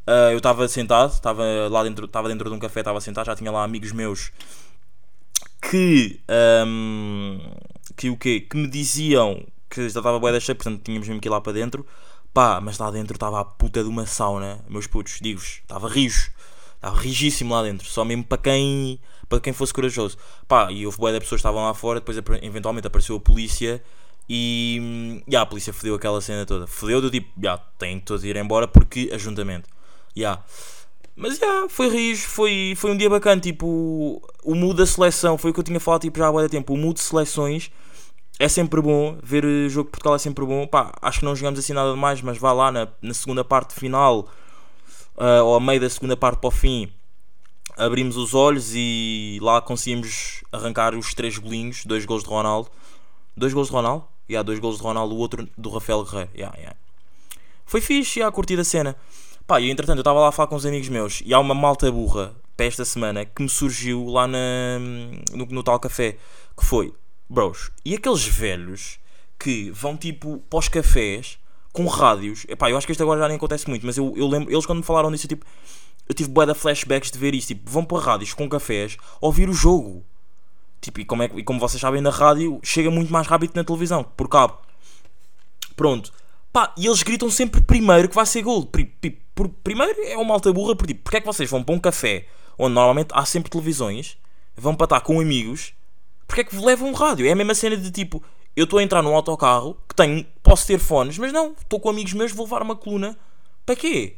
Ah, 0.05 0.33
eu 0.33 0.39
estava 0.39 0.67
sentado, 0.67 1.13
estava 1.13 1.45
lá 1.71 1.85
dentro, 1.85 2.07
estava 2.07 2.29
dentro 2.29 2.51
de 2.51 2.57
um 2.57 2.59
café, 2.59 2.81
estava 2.81 3.01
sentado, 3.01 3.27
já 3.27 3.37
tinha 3.37 3.53
lá 3.53 3.63
amigos 3.63 3.93
meus 3.93 4.33
que 5.71 6.21
ahm, 6.29 7.39
que 7.97 8.11
o 8.11 8.17
quê? 8.17 8.41
Que 8.41 8.57
me 8.57 8.67
diziam 8.67 9.47
que 9.71 9.83
já 9.83 10.01
estava 10.01 10.19
bué 10.19 10.33
da 10.33 10.41
cheia, 10.41 10.57
portanto 10.57 10.83
tínhamos 10.85 11.07
mesmo 11.07 11.21
que 11.21 11.29
ir 11.29 11.31
lá 11.31 11.41
para 11.41 11.53
dentro. 11.53 11.87
Pá, 12.33 12.61
mas 12.61 12.79
lá 12.79 12.91
dentro 12.91 13.15
estava 13.15 13.41
a 13.41 13.45
puta 13.45 13.83
de 13.83 13.89
uma 13.89 14.07
sauna, 14.07 14.65
meus 14.69 14.87
putos, 14.87 15.19
digo-vos, 15.21 15.61
estava 15.63 15.89
rijo. 15.89 16.31
Estava 16.77 16.99
rigíssimo 16.99 17.55
lá 17.55 17.63
dentro, 17.63 17.87
só 17.87 18.05
mesmo 18.05 18.25
para 18.25 18.39
quem, 18.39 18.99
para 19.29 19.39
quem 19.39 19.53
fosse 19.53 19.73
corajoso. 19.73 20.17
Pá, 20.49 20.73
e 20.73 20.85
houve 20.85 20.99
bué 20.99 21.13
de 21.13 21.21
pessoas 21.21 21.41
que 21.41 21.47
estavam 21.47 21.63
lá 21.63 21.75
fora, 21.75 22.01
depois 22.01 22.17
eventualmente 22.43 22.87
apareceu 22.87 23.17
a 23.17 23.21
polícia 23.21 23.83
e 24.29 25.23
já, 25.29 25.43
a 25.43 25.47
polícia 25.47 25.73
fodeu 25.73 25.95
aquela 25.95 26.21
cena 26.21 26.47
toda. 26.47 26.67
Fodeu 26.67 27.01
do 27.01 27.11
tipo, 27.11 27.29
já, 27.41 27.59
tem 27.79 28.01
todos 28.01 28.23
de 28.23 28.29
ir 28.29 28.37
embora 28.37 28.67
porque 28.67 29.11
ajuntamento. 29.13 29.69
Já. 30.17 30.43
Mas 31.15 31.39
já, 31.39 31.69
foi 31.69 31.89
rijo, 31.89 32.27
foi, 32.27 32.73
foi 32.77 32.91
um 32.91 32.97
dia 32.97 33.11
bacana, 33.11 33.41
tipo, 33.41 34.23
o 34.43 34.55
mood 34.55 34.79
da 34.79 34.87
seleção, 34.87 35.37
foi 35.37 35.51
o 35.51 35.55
que 35.55 35.61
eu 35.61 35.65
tinha 35.65 35.79
falado 35.79 36.01
tipo, 36.01 36.19
já 36.19 36.29
há 36.29 36.43
de 36.43 36.49
tempo, 36.49 36.73
o 36.73 36.77
mood 36.77 36.95
de 36.95 37.01
seleções 37.05 37.71
é 38.39 38.49
sempre 38.49 38.81
bom, 38.81 39.19
ver 39.23 39.45
o 39.45 39.69
jogo 39.69 39.87
de 39.89 39.93
Portugal 39.93 40.17
é 40.17 40.19
sempre 40.19 40.45
bom, 40.45 40.67
pá, 40.67 40.93
acho 41.01 41.21
que 41.21 41.25
não 41.25 41.37
jogamos 41.37 41.61
assim 41.61 41.73
nada 41.73 41.93
demais, 41.93 42.21
mas 42.23 42.39
vá 42.39 42.53
lá 42.53 42.73
na, 42.73 42.89
na 43.01 43.15
segunda 43.15 43.45
parte 43.45 43.75
final, 43.75 44.29
ah, 45.17 45.43
ou 45.43 45.57
a 45.57 45.61
meio 45.61 45.81
da 45.81 45.89
segunda 45.89 46.17
parte 46.17 46.41
para 46.41 46.49
o 46.49 46.51
fim, 46.51 46.91
abrimos 47.77 48.17
os 48.17 48.35
olhos 48.35 48.73
e 48.75 49.39
lá 49.41 49.61
conseguimos 49.61 50.43
arrancar 50.51 50.95
os 50.95 51.15
três 51.15 51.39
golinhos, 51.39 51.85
dois 51.85 52.05
gols 52.05 52.23
de 52.25 52.29
Ronaldo, 52.29 52.71
dois 53.37 53.53
gols 53.53 53.69
de 53.69 53.75
Ronaldo, 53.75 54.05
e 54.29 54.37
há 54.37 54.43
dois 54.43 54.59
gols 54.59 54.79
de 54.79 54.83
Ronaldo, 54.83 55.15
o 55.15 55.19
outro 55.19 55.49
do 55.57 55.71
Rafael 55.71 56.05
Guerreiro, 56.05 56.31
yeah, 56.35 56.57
yeah. 56.57 56.77
foi 57.65 57.81
fixe, 57.81 58.21
já, 58.21 58.31
curti 58.31 58.59
a 58.59 58.65
cena. 58.65 58.97
Pá, 59.47 59.61
e 59.61 59.71
entretanto 59.71 59.99
eu 59.99 60.03
estava 60.03 60.21
lá 60.21 60.29
a 60.29 60.33
falar 60.33 60.47
com 60.47 60.57
uns 60.57 60.65
amigos 60.65 60.89
meus 60.89 61.23
e 61.25 61.35
há 61.35 61.39
uma 61.39 61.55
malta 61.55 61.91
burra 61.91 62.35
para 62.57 62.67
esta 62.67 62.85
semana 62.85 63.25
que 63.25 63.43
me 63.43 63.49
surgiu 63.49 64.07
lá 64.07 64.27
na, 64.27 64.79
no, 65.33 65.47
no 65.47 65.63
tal 65.63 65.81
café 65.81 66.17
que 66.57 66.65
foi, 66.65 66.95
bros, 67.33 67.71
e 67.85 67.95
aqueles 67.95 68.27
velhos 68.27 68.99
que 69.39 69.71
vão 69.71 69.97
tipo 69.97 70.43
os 70.53 70.69
cafés 70.69 71.39
com 71.73 71.87
rádios, 71.87 72.45
epá, 72.49 72.71
eu 72.71 72.77
acho 72.77 72.87
que 72.87 72.93
isto 72.93 73.03
agora 73.03 73.21
já 73.21 73.29
nem 73.29 73.37
acontece 73.37 73.69
muito, 73.69 73.87
mas 73.87 73.97
eu, 73.97 74.13
eu 74.17 74.29
lembro, 74.29 74.53
eles 74.53 74.67
quando 74.67 74.79
me 74.79 74.85
falaram 74.85 75.11
disso, 75.11 75.25
eu, 75.25 75.29
tipo, 75.29 75.47
eu 76.09 76.15
tive 76.15 76.29
bué 76.29 76.53
flashbacks 76.55 77.11
de 77.11 77.19
ver 77.19 77.35
isto, 77.35 77.49
tipo, 77.49 77.71
vão 77.71 77.85
para 77.85 77.99
rádios 77.99 78.35
com 78.35 78.49
cafés 78.49 78.97
ouvir 79.21 79.49
o 79.49 79.53
jogo. 79.53 80.05
Tipo, 80.81 81.01
e 81.01 81.05
como, 81.05 81.23
é, 81.23 81.31
e 81.37 81.45
como 81.45 81.59
vocês 81.59 81.81
sabem, 81.81 82.03
na 82.03 82.11
rádio 82.11 82.61
chega 82.63 82.91
muito 82.91 83.13
mais 83.13 83.27
rápido 83.27 83.53
que 83.53 83.57
na 83.57 83.65
televisão, 83.65 84.05
por 84.05 84.29
cabo. 84.29 84.59
Pronto. 85.75 86.13
Pá, 86.53 86.75
e 86.77 86.87
eles 86.87 87.03
gritam 87.03 87.31
sempre 87.31 87.63
primeiro 87.63 88.09
que 88.09 88.15
vai 88.15 88.27
ser 88.27 88.43
gol. 88.43 88.69
Primeiro 89.65 89.95
é 90.03 90.19
uma 90.19 90.35
alta 90.35 90.53
burra, 90.53 90.77
porque 90.77 90.93
tipo, 90.93 91.05
porque 91.05 91.17
é 91.17 91.21
que 91.21 91.27
vocês 91.27 91.49
vão 91.49 91.63
para 91.63 91.75
um 91.75 91.79
café 91.79 92.27
onde 92.59 92.75
normalmente 92.75 93.09
há 93.13 93.25
sempre 93.25 93.51
televisões, 93.51 94.19
vão 94.57 94.75
para 94.75 94.85
estar 94.85 95.01
com 95.01 95.21
amigos, 95.21 95.73
porque 96.33 96.41
é 96.41 96.45
que 96.45 96.57
levam 96.57 96.89
um 96.89 96.95
rádio? 96.95 97.27
É 97.27 97.33
a 97.33 97.37
mesma 97.37 97.55
cena 97.55 97.77
de 97.77 97.91
tipo, 97.91 98.23
eu 98.57 98.65
estou 98.65 98.79
a 98.79 98.83
entrar 98.83 99.03
num 99.03 99.15
autocarro 99.15 99.77
que 99.87 99.95
tenho, 99.95 100.25
posso 100.43 100.67
ter 100.67 100.79
fones, 100.79 101.19
mas 101.19 101.31
não, 101.31 101.53
estou 101.53 101.79
com 101.79 101.91
amigos 101.91 102.15
meus, 102.15 102.33
vou 102.33 102.47
levar 102.47 102.63
uma 102.63 102.75
coluna. 102.75 103.19
Para 103.67 103.77
quê? 103.77 104.17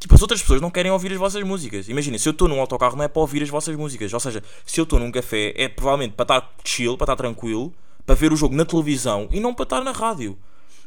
Tipo, 0.00 0.14
as 0.14 0.22
outras 0.22 0.40
pessoas 0.40 0.62
não 0.62 0.70
querem 0.70 0.90
ouvir 0.90 1.12
as 1.12 1.18
vossas 1.18 1.42
músicas. 1.42 1.90
Imagina, 1.90 2.16
se 2.16 2.26
eu 2.26 2.30
estou 2.30 2.48
num 2.48 2.58
autocarro 2.58 2.96
não 2.96 3.04
é 3.04 3.08
para 3.08 3.20
ouvir 3.20 3.42
as 3.42 3.50
vossas 3.50 3.76
músicas. 3.76 4.10
Ou 4.14 4.18
seja, 4.18 4.42
se 4.64 4.80
eu 4.80 4.84
estou 4.84 4.98
num 4.98 5.12
café 5.12 5.52
é 5.54 5.68
provavelmente 5.68 6.14
para 6.14 6.22
estar 6.22 6.54
chill, 6.64 6.96
para 6.96 7.04
estar 7.04 7.16
tranquilo, 7.16 7.70
para 8.06 8.14
ver 8.14 8.32
o 8.32 8.36
jogo 8.36 8.56
na 8.56 8.64
televisão 8.64 9.28
e 9.30 9.38
não 9.38 9.52
para 9.52 9.64
estar 9.64 9.84
na 9.84 9.92
rádio. 9.92 10.38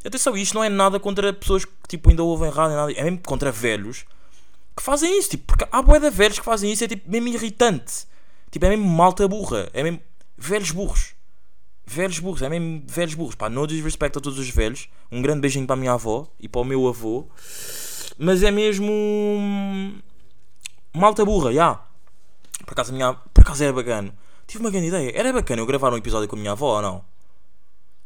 Atenção, 0.04 0.36
isto 0.36 0.56
não 0.56 0.64
é 0.64 0.70
nada 0.70 1.00
contra 1.00 1.32
pessoas 1.32 1.64
que 1.64 1.72
tipo, 1.90 2.10
ainda 2.10 2.24
ouvem 2.24 2.50
rádio, 2.50 2.76
nada. 2.76 2.92
é 2.92 3.04
mesmo 3.04 3.20
contra 3.20 3.52
velhos 3.52 4.04
que 4.76 4.82
fazem 4.82 5.16
isso. 5.20 5.30
Tipo, 5.30 5.44
porque 5.46 5.68
há 5.72 6.00
de 6.00 6.10
velhos 6.10 6.40
que 6.40 6.46
fazem 6.46 6.72
isso, 6.72 6.84
é 6.84 6.88
tipo 6.88 7.08
mesmo 7.08 7.28
irritante. 7.28 8.08
Tipo, 8.50 8.66
é 8.66 8.70
mesmo 8.70 8.88
malta 8.88 9.28
burra. 9.28 9.70
É 9.72 9.84
mesmo 9.84 10.00
velhos 10.38 10.72
burros. 10.72 11.16
Velhos 11.86 12.20
burros, 12.20 12.42
é 12.42 12.50
mesmo 12.50 12.84
velhos 12.88 13.14
burros. 13.14 13.36
Pá, 13.36 13.50
no 13.50 13.68
desrespeito 13.68 14.20
a 14.20 14.22
todos 14.22 14.40
os 14.40 14.50
velhos. 14.50 14.90
Um 15.12 15.22
grande 15.22 15.42
beijinho 15.42 15.68
para 15.68 15.76
a 15.76 15.78
minha 15.78 15.94
avó 15.94 16.28
e 16.40 16.48
para 16.48 16.62
o 16.62 16.66
meu 16.66 16.88
avô. 16.88 17.28
Mas 18.18 18.42
é 18.44 18.52
mesmo. 18.52 18.92
Malta 20.94 21.24
burra, 21.24 21.54
já. 21.54 21.76
Por 22.66 22.74
acaso, 22.74 22.94
minha... 22.94 23.14
Por 23.14 23.42
acaso 23.42 23.64
era 23.64 23.74
bacana. 23.74 24.14
Tive 24.48 24.64
uma 24.64 24.72
grande 24.72 24.88
ideia. 24.88 25.12
Era 25.16 25.34
bacana 25.34 25.62
eu 25.62 25.66
gravar 25.66 25.94
um 25.94 25.98
episódio 25.98 26.28
com 26.28 26.36
a 26.36 26.40
minha 26.40 26.54
avó 26.54 26.78
ou 26.78 26.82
não? 26.82 27.06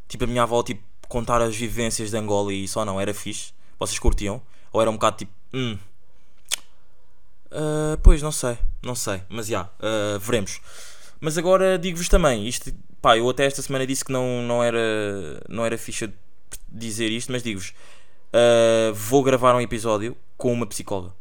Tipo, 0.07 0.23
a 0.23 0.27
minha 0.27 0.43
avó, 0.43 0.61
tipo, 0.63 0.83
contar 1.07 1.41
as 1.41 1.55
vivências 1.55 2.09
de 2.09 2.17
Angola 2.17 2.51
e 2.51 2.65
ou 2.75 2.85
não? 2.85 2.99
Era 2.99 3.13
fixe? 3.13 3.53
Vocês 3.79 3.99
curtiam? 3.99 4.41
Ou 4.73 4.81
era 4.81 4.89
um 4.89 4.93
bocado 4.93 5.17
tipo. 5.17 5.31
Hum. 5.53 5.77
Ah, 7.51 7.97
pois, 8.03 8.21
não 8.21 8.31
sei. 8.31 8.57
Não 8.81 8.95
sei. 8.95 9.21
Mas 9.29 9.47
já, 9.47 9.69
ah, 9.79 10.17
veremos. 10.19 10.59
Mas 11.19 11.37
agora 11.37 11.77
digo-vos 11.77 12.07
também, 12.07 12.47
isto, 12.47 12.73
pá, 13.01 13.17
eu 13.17 13.29
até 13.29 13.45
esta 13.45 13.61
semana 13.61 13.85
disse 13.85 14.05
que 14.05 14.11
não, 14.11 14.41
não 14.43 14.63
era 14.63 15.41
não 15.49 15.65
era 15.65 15.77
ficha 15.77 16.11
dizer 16.67 17.11
isto, 17.11 17.31
mas 17.31 17.43
digo-vos, 17.43 17.73
ah, 18.33 18.91
vou 18.93 19.23
gravar 19.23 19.55
um 19.55 19.61
episódio 19.61 20.15
com 20.37 20.53
uma 20.53 20.65
psicóloga. 20.65 21.13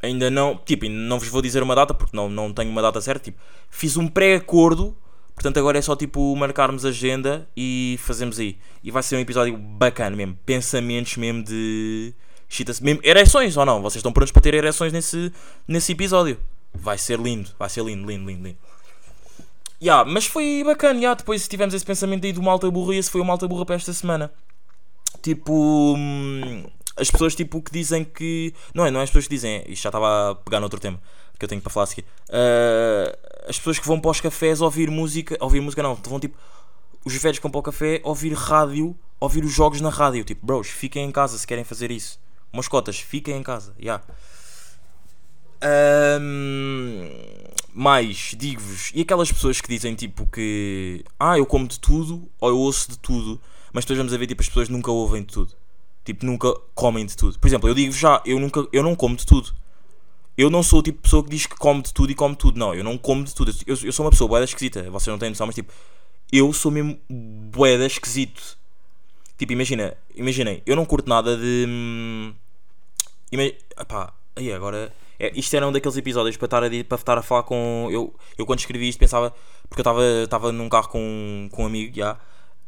Ainda 0.00 0.30
não, 0.30 0.56
tipo, 0.56 0.84
ainda 0.84 0.96
não 0.96 1.18
vos 1.18 1.28
vou 1.28 1.42
dizer 1.42 1.62
uma 1.62 1.74
data 1.74 1.92
porque 1.92 2.16
não, 2.16 2.28
não 2.28 2.52
tenho 2.52 2.70
uma 2.70 2.80
data 2.80 3.00
certa, 3.00 3.24
tipo, 3.24 3.40
fiz 3.68 3.96
um 3.96 4.06
pré-acordo, 4.06 4.96
portanto 5.34 5.58
agora 5.58 5.78
é 5.78 5.82
só 5.82 5.96
tipo 5.96 6.34
marcarmos 6.36 6.84
agenda 6.84 7.48
e 7.56 7.98
fazemos 8.00 8.38
aí. 8.38 8.56
E 8.82 8.90
vai 8.90 9.02
ser 9.02 9.16
um 9.16 9.20
episódio 9.20 9.56
bacana 9.56 10.16
mesmo, 10.16 10.38
pensamentos 10.46 11.16
mesmo 11.16 11.42
de 11.42 12.14
mesmo 12.80 13.00
ereções 13.02 13.56
ou 13.56 13.66
não? 13.66 13.82
Vocês 13.82 13.96
estão 13.96 14.12
prontos 14.12 14.32
para 14.32 14.40
ter 14.40 14.54
ereções 14.54 14.92
nesse, 14.92 15.32
nesse 15.66 15.92
episódio? 15.92 16.38
Vai 16.72 16.96
ser 16.96 17.18
lindo, 17.18 17.50
vai 17.58 17.68
ser 17.68 17.84
lindo, 17.84 18.08
lindo, 18.08 18.26
lindo, 18.26 18.44
lindo. 18.44 18.58
Ya, 19.80 20.04
mas 20.04 20.26
foi 20.26 20.62
bacana, 20.64 21.00
ya, 21.00 21.14
depois 21.14 21.46
tivemos 21.46 21.74
esse 21.74 21.84
pensamento 21.84 22.24
aí 22.24 22.32
do 22.32 22.42
malta 22.42 22.70
burra 22.70 22.94
e 22.94 22.98
esse 22.98 23.10
foi 23.10 23.20
o 23.20 23.24
malta 23.24 23.46
burra 23.46 23.64
para 23.64 23.76
esta 23.76 23.92
semana. 23.92 24.32
Tipo, 25.22 25.94
hum, 25.96 26.64
as 26.96 27.10
pessoas 27.10 27.34
tipo 27.34 27.62
que 27.62 27.70
dizem 27.70 28.04
que. 28.04 28.52
Não 28.74 28.84
é, 28.84 28.90
não 28.90 29.00
é 29.00 29.04
as 29.04 29.10
pessoas 29.10 29.26
que 29.28 29.34
dizem, 29.34 29.64
isto 29.68 29.82
já 29.82 29.88
estava 29.88 30.30
a 30.30 30.34
pegar 30.34 30.60
noutro 30.60 30.80
tema 30.80 31.00
que 31.38 31.44
eu 31.44 31.48
tenho 31.48 31.60
para 31.60 31.70
falar 31.70 31.84
a 31.84 31.86
seguir. 31.86 32.04
Ah, 32.28 33.16
as 33.48 33.56
pessoas 33.58 33.78
que 33.78 33.86
vão 33.86 34.00
para 34.00 34.10
os 34.10 34.20
cafés 34.20 34.60
ouvir 34.60 34.90
música, 34.90 35.36
ouvir 35.40 35.60
música 35.60 35.82
não, 35.82 35.94
vão 35.94 36.20
tipo. 36.20 36.36
Os 37.04 37.14
velhos 37.14 37.38
que 37.38 37.42
vão 37.42 37.50
para 37.50 37.60
o 37.60 37.62
café 37.62 38.00
ouvir 38.04 38.34
rádio, 38.34 38.94
ouvir 39.20 39.44
os 39.44 39.52
jogos 39.52 39.80
na 39.80 39.88
rádio. 39.88 40.24
Tipo, 40.24 40.44
bros, 40.44 40.68
fiquem 40.68 41.04
em 41.04 41.12
casa 41.12 41.38
se 41.38 41.46
querem 41.46 41.64
fazer 41.64 41.90
isso. 41.90 42.20
Moscotas, 42.52 42.98
fiquem 42.98 43.36
em 43.36 43.42
casa, 43.42 43.74
ya. 43.78 44.02
Ahm, 45.60 47.08
mais, 47.74 48.34
digo-vos, 48.36 48.90
e 48.94 49.02
aquelas 49.02 49.30
pessoas 49.30 49.60
que 49.60 49.68
dizem 49.68 49.94
tipo 49.94 50.26
que 50.26 51.04
ah, 51.18 51.38
eu 51.38 51.46
como 51.46 51.66
de 51.66 51.78
tudo 51.78 52.28
ou 52.40 52.48
eu 52.48 52.58
ouço 52.58 52.90
de 52.90 52.98
tudo, 52.98 53.40
mas 53.72 53.84
depois 53.84 53.98
vamos 53.98 54.12
a 54.12 54.16
ver 54.16 54.26
tipo 54.26 54.42
as 54.42 54.48
pessoas 54.48 54.68
nunca 54.68 54.90
ouvem 54.90 55.22
de 55.22 55.32
tudo. 55.32 55.52
Tipo, 56.04 56.24
nunca 56.24 56.54
comem 56.74 57.04
de 57.04 57.14
tudo. 57.14 57.38
Por 57.38 57.46
exemplo, 57.46 57.68
eu 57.68 57.74
digo 57.74 57.92
já, 57.92 58.22
eu 58.24 58.40
nunca 58.40 58.66
eu 58.72 58.82
não 58.82 58.96
como 58.96 59.14
de 59.14 59.26
tudo. 59.26 59.54
Eu 60.38 60.48
não 60.48 60.62
sou 60.62 60.78
o 60.80 60.82
tipo 60.82 60.98
de 60.98 61.02
pessoa 61.02 61.22
que 61.22 61.30
diz 61.30 61.46
que 61.46 61.56
come 61.56 61.82
de 61.82 61.92
tudo 61.92 62.10
e 62.10 62.14
come 62.14 62.34
tudo. 62.34 62.58
Não, 62.58 62.74
eu 62.74 62.82
não 62.82 62.96
como 62.96 63.24
de 63.24 63.34
tudo. 63.34 63.52
Eu, 63.66 63.76
eu 63.82 63.92
sou 63.92 64.06
uma 64.06 64.10
pessoa 64.10 64.26
boeda 64.26 64.44
esquisita. 64.44 64.90
Vocês 64.90 65.12
não 65.12 65.18
têm 65.18 65.28
noção, 65.28 65.46
mas 65.46 65.54
tipo, 65.54 65.72
eu 66.32 66.52
sou 66.52 66.70
mesmo 66.70 66.98
boeda 67.10 67.84
esquisito. 67.84 68.56
Tipo, 69.36 69.52
imagina, 69.52 69.96
imaginem, 70.14 70.62
eu 70.64 70.74
não 70.74 70.86
curto 70.86 71.08
nada 71.08 71.36
de. 71.36 71.66
hum, 71.68 72.32
Ima 73.30 73.42
Epá, 73.42 74.12
aí 74.34 74.52
agora. 74.52 74.92
É, 75.18 75.32
isto 75.34 75.54
era 75.56 75.66
um 75.66 75.72
daqueles 75.72 75.96
episódios 75.96 76.36
para 76.36 76.46
estar 76.46 76.64
a, 76.64 76.68
para 76.84 76.96
estar 76.98 77.18
a 77.18 77.22
falar 77.22 77.42
com. 77.44 77.88
Eu, 77.90 78.14
eu 78.36 78.46
quando 78.46 78.60
escrevi 78.60 78.88
isto 78.88 78.98
pensava. 78.98 79.34
Porque 79.68 79.80
eu 79.80 79.82
estava 79.82 80.02
estava 80.24 80.52
num 80.52 80.68
carro 80.68 80.88
com, 80.88 81.48
com 81.52 81.62
um 81.64 81.66
amigo, 81.66 81.94
já. 81.96 82.18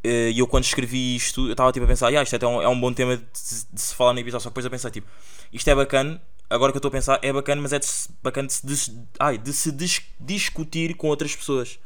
eh, 0.04 0.30
E 0.30 0.38
eu 0.38 0.47
quando 0.47 0.64
escrevi 0.64 1.16
isto, 1.16 1.47
eu 1.47 1.52
estava 1.52 1.73
tipo 1.73 1.85
a 1.85 1.88
pensar, 1.88 2.11
"Ya, 2.11 2.23
isto 2.23 2.35
é 2.37 2.47
um, 2.47 2.62
é 2.62 2.69
um 2.69 2.78
bom 2.80 2.92
tema 2.92 3.16
de, 3.16 3.23
de 3.73 3.80
se 3.80 3.95
falar 3.95 4.12
no 4.12 4.19
episódio. 4.21 4.42
Só 4.45 4.49
que 4.50 4.52
depois 4.54 4.64
eu 4.64 4.71
pensei, 4.71 4.90
tipo, 4.90 5.07
isto 5.52 5.69
é 5.69 5.75
bacana. 5.75 6.21
Agora 6.49 6.73
que 6.73 6.76
eu 6.76 6.80
estou 6.80 6.88
a 6.88 6.92
pensar, 6.92 7.19
é 7.23 7.33
bacana, 7.33 7.62
mas 7.62 7.73
é 7.73 7.78
de 7.78 7.87
bacana 8.23 8.49
de 8.49 8.54
se, 8.54 8.66
dis- 8.66 8.92
ai, 9.21 9.38
de 9.38 9.52
se 9.52 9.71
dis- 9.71 10.02
discutir 10.19 10.95
com 10.97 11.09
outras 11.09 11.35
pessoas. 11.37 11.78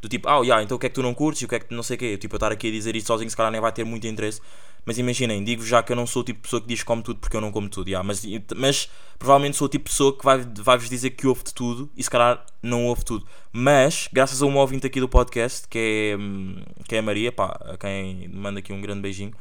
Do 0.00 0.08
tipo, 0.08 0.28
ah, 0.28 0.40
yeah, 0.40 0.62
então 0.62 0.76
o 0.76 0.80
que 0.80 0.86
é 0.86 0.88
que 0.88 0.94
tu 0.94 1.02
não 1.02 1.12
curtes 1.12 1.42
e 1.42 1.44
o 1.44 1.48
que 1.48 1.54
é 1.56 1.58
que 1.58 1.66
tu 1.66 1.74
não 1.74 1.82
sei 1.82 1.96
o 1.96 1.98
quê. 1.98 2.16
Tipo, 2.16 2.34
eu 2.34 2.38
estar 2.38 2.50
aqui 2.52 2.68
a 2.68 2.70
dizer 2.70 2.96
isto 2.96 3.06
sozinho, 3.08 3.28
se 3.30 3.36
calhar 3.36 3.52
nem 3.52 3.60
vai 3.60 3.72
ter 3.72 3.84
muito 3.84 4.06
interesse. 4.06 4.40
Mas 4.86 4.96
imaginem, 4.96 5.44
digo 5.44 5.62
já 5.64 5.82
que 5.82 5.92
eu 5.92 5.96
não 5.96 6.06
sou 6.06 6.22
o 6.22 6.24
tipo 6.24 6.38
de 6.38 6.42
pessoa 6.44 6.62
que 6.62 6.66
diz 6.66 6.80
que 6.80 6.86
come 6.86 7.02
tudo 7.02 7.20
porque 7.20 7.36
eu 7.36 7.40
não 7.40 7.52
como 7.52 7.68
tudo. 7.68 7.86
Yeah, 7.88 8.02
mas, 8.06 8.24
mas 8.56 8.88
provavelmente 9.18 9.58
sou 9.58 9.66
o 9.66 9.68
tipo 9.68 9.84
de 9.84 9.90
pessoa 9.90 10.16
que 10.16 10.24
vai- 10.24 10.42
vai-vos 10.56 10.88
dizer 10.88 11.10
que 11.10 11.26
ouve 11.26 11.44
de 11.44 11.52
tudo 11.52 11.90
e 11.94 12.02
se 12.02 12.08
calhar 12.08 12.44
não 12.62 12.86
ouve 12.86 13.04
tudo. 13.04 13.26
Mas, 13.52 14.08
graças 14.10 14.40
a 14.40 14.46
um 14.46 14.56
ouvinte 14.56 14.86
aqui 14.86 14.98
do 14.98 15.08
podcast, 15.08 15.68
que 15.68 15.78
é, 15.78 16.16
hum, 16.16 16.62
que 16.88 16.94
é 16.96 16.98
a 17.00 17.02
Maria, 17.02 17.30
pá, 17.30 17.58
a 17.60 17.76
quem 17.76 18.26
manda 18.28 18.60
aqui 18.60 18.72
um 18.72 18.80
grande 18.80 19.02
beijinho. 19.02 19.32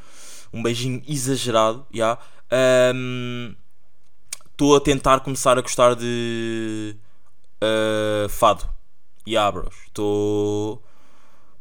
Um 0.51 0.61
beijinho 0.61 1.01
exagerado, 1.07 1.85
já. 1.93 2.17
hum, 2.93 3.55
Estou 4.51 4.75
a 4.75 4.81
tentar 4.81 5.21
começar 5.21 5.57
a 5.57 5.61
gostar 5.61 5.95
de 5.95 6.93
uh, 7.63 8.27
fado. 8.27 8.67
Ya, 9.31 9.51
bros. 9.51 9.75
Estou. 9.87 10.81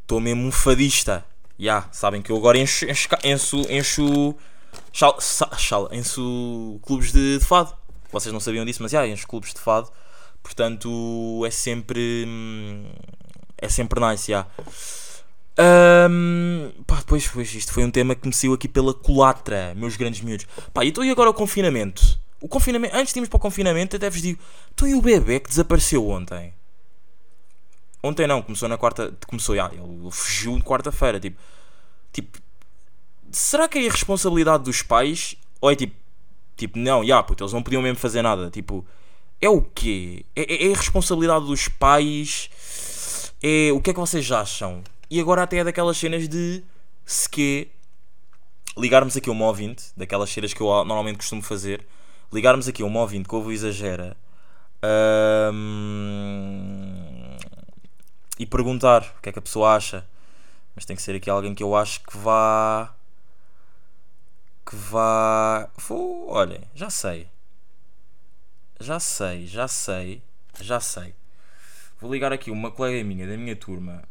Estou 0.03 0.21
mesmo 0.21 0.43
um 0.47 0.53
fadista. 0.53 1.25
Ya, 1.59 1.89
sabem 1.93 2.23
que 2.23 2.31
eu 2.33 2.37
agora 2.37 2.59
encho. 2.59 2.85
Encho. 2.87 3.09
encho, 3.25 3.61
encho 3.71 4.35
chal, 4.93 5.19
chal- 5.21 5.89
encho 5.93 6.79
clubes 6.83 7.13
de, 7.13 7.39
de 7.39 7.45
fado. 7.45 7.75
Vocês 8.13 8.33
não 8.33 8.41
sabiam 8.41 8.65
disso, 8.65 8.83
mas 8.83 8.93
ya, 8.93 9.07
encho 9.07 9.27
clubes 9.27 9.53
de 9.53 9.61
fado. 9.61 9.91
Portanto, 10.43 11.45
é 11.47 11.51
sempre. 11.51 12.25
hum, 12.27 12.85
É 13.61 13.69
sempre 13.69 14.01
nice, 14.01 14.31
ya. 14.31 14.47
Ahm, 15.57 16.71
pá, 16.87 16.97
depois, 16.97 17.25
depois 17.25 17.53
isto 17.53 17.73
foi 17.73 17.85
um 17.85 17.91
tema 17.91 18.15
que 18.15 18.27
me 18.29 18.33
saiu 18.33 18.53
aqui 18.53 18.69
pela 18.69 18.95
culatra, 18.95 19.75
meus 19.75 19.97
grandes 19.97 20.21
miúdos. 20.21 20.47
Pá, 20.73 20.85
e 20.85 20.89
então 20.89 21.05
e 21.05 21.11
agora 21.11 21.31
o 21.31 21.35
confinamento? 21.35 22.19
O 22.41 22.47
confinamento, 22.49 22.95
antes 22.97 23.13
de 23.13 23.19
irmos 23.19 23.29
para 23.29 23.37
o 23.37 23.41
confinamento, 23.41 23.97
até 23.97 24.09
vos 24.09 24.23
digo, 24.23 24.39
então 24.73 24.87
e 24.87 24.95
o 24.95 25.03
bebê 25.03 25.41
que 25.41 25.49
desapareceu 25.49 26.09
ontem? 26.09 26.55
Ontem 28.03 28.27
não, 28.27 28.43
começou 28.43 28.69
na 28.69 28.79
quarta. 28.79 29.13
Começou, 29.27 29.57
já, 29.57 29.71
ele 29.73 30.11
fugiu 30.11 30.57
de 30.57 30.63
quarta-feira. 30.63 31.19
Tipo, 31.19 31.39
tipo, 32.13 32.39
será 33.31 33.69
que 33.69 33.79
é 33.79 33.83
irresponsabilidade 33.83 34.65
dos 34.65 34.83
pais? 34.83 35.37
Ou 35.61 35.71
é 35.71 35.75
tipo, 35.75 35.95
tipo, 36.57 36.79
não, 36.79 37.05
já, 37.05 37.23
puto, 37.23 37.43
eles 37.43 37.53
não 37.53 37.63
podiam 37.63 37.83
mesmo 37.83 37.99
fazer 37.99 38.23
nada. 38.23 38.51
Tipo, 38.51 38.87
é 39.41 39.49
o 39.49 39.63
quê? 39.63 40.25
É, 40.35 40.43
é, 40.43 40.57
é 40.65 40.67
irresponsabilidade 40.67 41.47
dos 41.47 41.69
pais? 41.69 42.51
É, 43.43 43.71
o 43.73 43.81
que 43.81 43.91
é 43.91 43.95
que 43.95 44.01
vocês 44.01 44.31
acham? 44.31 44.83
E 45.11 45.21
agora 45.21 45.43
até 45.43 45.59
é 45.59 45.65
daquelas 45.65 45.97
cenas 45.97 46.29
de 46.29 46.63
se 47.05 47.29
que 47.29 47.69
ligarmos 48.77 49.17
aqui 49.17 49.31
uma 49.31 49.47
ouvinte, 49.47 49.87
daquelas 49.97 50.31
cenas 50.31 50.53
que 50.53 50.61
eu 50.61 50.67
normalmente 50.85 51.17
costumo 51.17 51.43
fazer, 51.43 51.87
ligarmos 52.33 52.69
aqui 52.69 52.83
uma 52.83 53.01
ouvinte 53.01 53.29
que 53.29 53.35
ouve 53.35 53.49
o 53.49 53.53
exagera 53.53 54.17
ahm, 54.83 55.55
e 58.39 58.47
perguntar 58.47 59.03
o 59.19 59.21
que 59.21 59.29
é 59.29 59.33
que 59.33 59.39
a 59.39 59.43
pessoa 59.43 59.75
acha. 59.75 60.07
Mas 60.75 60.85
tem 60.85 60.95
que 60.95 61.03
ser 61.03 61.17
aqui 61.17 61.29
alguém 61.29 61.55
que 61.55 61.63
eu 61.63 61.75
acho 61.75 62.01
que 62.03 62.17
vá. 62.17 62.95
Que 64.65 64.77
vá. 64.77 65.69
Vou, 65.77 66.31
olhem, 66.31 66.63
já 66.75 66.89
sei. 66.89 67.29
Já 68.81 69.01
sei, 69.01 69.47
já 69.47 69.67
sei, 69.67 70.23
já 70.61 70.79
sei. 70.79 71.15
Vou 72.01 72.13
ligar 72.13 72.33
aqui 72.33 72.51
uma 72.51 72.71
colega 72.71 73.03
minha 73.03 73.27
da 73.27 73.37
minha 73.37 73.57
turma 73.57 74.05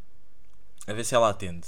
a 0.86 0.94
ver 0.94 1.06
se 1.06 1.16
ela 1.16 1.30
atende. 1.30 1.68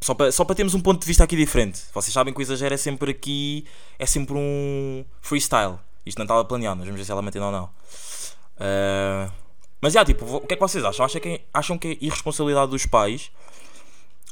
Só 0.00 0.14
para, 0.14 0.30
só 0.30 0.44
para 0.44 0.54
termos 0.54 0.74
um 0.74 0.80
ponto 0.80 1.00
de 1.00 1.06
vista 1.06 1.24
aqui 1.24 1.34
diferente. 1.34 1.82
Vocês 1.92 2.12
sabem 2.12 2.32
que 2.32 2.38
o 2.38 2.42
exagero 2.42 2.74
é 2.74 2.76
sempre 2.76 3.10
aqui. 3.10 3.66
É 3.98 4.06
sempre 4.06 4.34
um 4.36 5.04
freestyle. 5.20 5.78
Isto 6.06 6.18
não 6.18 6.24
estava 6.24 6.44
planeado, 6.44 6.76
mas 6.76 6.86
vamos 6.86 7.00
ver 7.00 7.04
se 7.04 7.10
ela 7.10 7.22
me 7.22 7.30
atende 7.30 7.44
ou 7.46 7.50
não. 7.50 7.70
Ah, 8.60 9.30
mas 9.84 9.92
já, 9.92 10.02
tipo, 10.02 10.24
vo- 10.24 10.38
o 10.38 10.46
que 10.46 10.54
é 10.54 10.56
que 10.56 10.62
vocês 10.62 10.82
acham? 10.82 11.04
Acham 11.04 11.20
que 11.20 11.28
é, 11.28 11.40
acham 11.52 11.76
que 11.76 11.88
é 11.88 11.98
irresponsabilidade 12.00 12.70
dos 12.70 12.86
pais? 12.86 13.30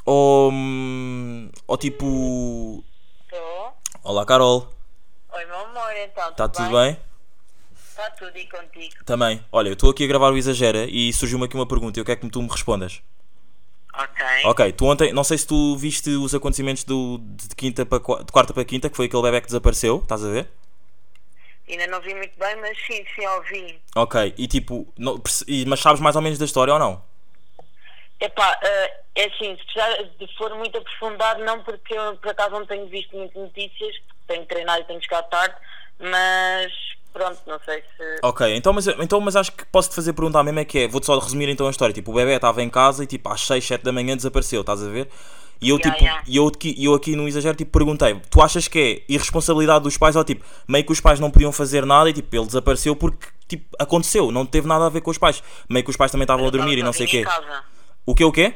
Ou. 0.06 0.50
hum, 0.50 1.50
Ou 1.66 1.76
tipo. 1.76 2.82
Estou. 3.24 3.74
Olá, 4.02 4.24
Carol. 4.24 4.72
Oi, 5.30 5.44
meu 5.44 5.56
amor, 5.56 5.92
então. 6.02 6.30
Está 6.30 6.48
tudo 6.48 6.70
bem? 6.70 6.96
Está 7.76 8.08
tudo 8.12 8.34
e 8.34 8.46
contigo. 8.46 9.04
Também. 9.04 9.44
Olha, 9.52 9.68
eu 9.68 9.74
estou 9.74 9.90
aqui 9.90 10.04
a 10.04 10.06
gravar 10.06 10.32
o 10.32 10.38
Exagera 10.38 10.86
e 10.88 11.12
surgiu-me 11.12 11.44
aqui 11.44 11.54
uma 11.54 11.66
pergunta 11.66 11.98
e 11.98 12.00
eu 12.00 12.04
quero 12.06 12.18
que 12.20 12.30
tu 12.30 12.40
me 12.40 12.48
respondas. 12.48 13.02
Ok. 13.92 14.24
Ok, 14.46 14.72
tu 14.72 14.86
ontem, 14.86 15.12
não 15.12 15.22
sei 15.22 15.36
se 15.36 15.46
tu 15.46 15.76
viste 15.76 16.08
os 16.08 16.34
acontecimentos 16.34 16.82
do, 16.84 17.18
de, 17.18 17.54
quinta 17.54 17.84
para, 17.84 17.98
de 17.98 18.32
quarta 18.32 18.54
para 18.54 18.64
quinta, 18.64 18.88
que 18.88 18.96
foi 18.96 19.04
aquele 19.04 19.22
bebê 19.22 19.42
que 19.42 19.48
desapareceu, 19.48 19.98
estás 19.98 20.24
a 20.24 20.30
ver? 20.30 20.48
Ainda 21.68 21.86
não 21.86 22.00
vi 22.00 22.14
muito 22.14 22.38
bem, 22.38 22.56
mas 22.56 22.76
sim, 22.86 23.04
sim, 23.14 23.26
ouvi. 23.26 23.80
Ok, 23.94 24.34
e 24.36 24.46
tipo, 24.48 24.86
não, 24.98 25.20
mas 25.66 25.80
sabes 25.80 26.00
mais 26.00 26.16
ou 26.16 26.22
menos 26.22 26.38
da 26.38 26.44
história 26.44 26.72
ou 26.74 26.78
não? 26.78 27.02
Epá, 28.20 28.58
eh, 28.62 29.00
é 29.16 29.24
assim, 29.26 29.56
se 29.56 29.64
precisar 29.64 30.02
de 30.18 30.36
for 30.36 30.54
muito 30.54 30.78
aprofundado, 30.78 31.44
não 31.44 31.62
porque 31.62 31.94
eu 31.96 32.16
por 32.16 32.30
acaso 32.30 32.50
não 32.50 32.66
tenho 32.66 32.86
visto 32.86 33.16
muitas 33.16 33.40
notícias, 33.42 33.96
tenho 34.26 34.46
treinado 34.46 34.82
e 34.82 34.84
tenho 34.84 35.02
chegado 35.02 35.28
tarde, 35.28 35.54
mas 36.00 36.72
pronto, 37.12 37.38
não 37.46 37.58
sei 37.64 37.80
se. 37.80 38.20
Ok, 38.22 38.56
então 38.56 38.72
mas, 38.72 38.86
então, 38.86 39.20
mas 39.20 39.36
acho 39.36 39.52
que 39.52 39.64
posso-te 39.66 39.94
fazer 39.94 40.12
perguntar 40.12 40.42
mesmo 40.42 40.60
é 40.60 40.64
que 40.64 40.80
é, 40.80 40.88
vou-te 40.88 41.06
só 41.06 41.18
resumir 41.18 41.48
então 41.48 41.66
a 41.66 41.70
história, 41.70 41.92
tipo, 41.92 42.10
o 42.10 42.14
bebê 42.14 42.34
estava 42.34 42.62
em 42.62 42.70
casa 42.70 43.04
e 43.04 43.06
tipo 43.06 43.28
às 43.28 43.46
6, 43.46 43.64
7 43.64 43.82
da 43.82 43.92
manhã 43.92 44.16
desapareceu, 44.16 44.60
estás 44.60 44.82
a 44.82 44.88
ver? 44.88 45.08
E 45.60 45.68
eu, 45.68 45.76
Yeah, 45.76 45.92
tipo, 45.92 46.04
yeah. 46.04 46.24
E 46.26 46.36
eu, 46.36 46.48
aqui, 46.48 46.74
eu 46.84 46.94
aqui 46.94 47.14
no 47.14 47.28
exagero 47.28 47.56
tipo, 47.56 47.70
perguntei, 47.70 48.20
tu 48.28 48.42
achas 48.42 48.66
que 48.66 49.04
é 49.08 49.12
irresponsabilidade 49.12 49.84
dos 49.84 49.96
pais 49.96 50.16
ou 50.16 50.24
tipo, 50.24 50.44
meio 50.66 50.84
que 50.84 50.90
os 50.90 51.00
pais 51.00 51.20
não 51.20 51.30
podiam 51.30 51.52
fazer 51.52 51.86
nada 51.86 52.10
e 52.10 52.12
tipo, 52.12 52.34
ele 52.34 52.46
desapareceu 52.46 52.96
porque 52.96 53.28
tipo, 53.46 53.64
aconteceu, 53.78 54.32
não 54.32 54.44
teve 54.44 54.66
nada 54.66 54.86
a 54.86 54.88
ver 54.88 55.02
com 55.02 55.12
os 55.12 55.18
pais, 55.18 55.40
meio 55.68 55.84
que 55.84 55.90
os 55.90 55.96
pais 55.96 56.10
também 56.10 56.24
estavam 56.24 56.46
a 56.48 56.50
dormir 56.50 56.78
e 56.78 56.82
não 56.82 56.92
sei 56.92 57.06
o 57.06 57.08
quê. 57.08 57.20
em 57.20 57.24
casa. 57.24 57.62
O 58.04 58.14
que 58.14 58.24
o 58.24 58.32
quê? 58.32 58.54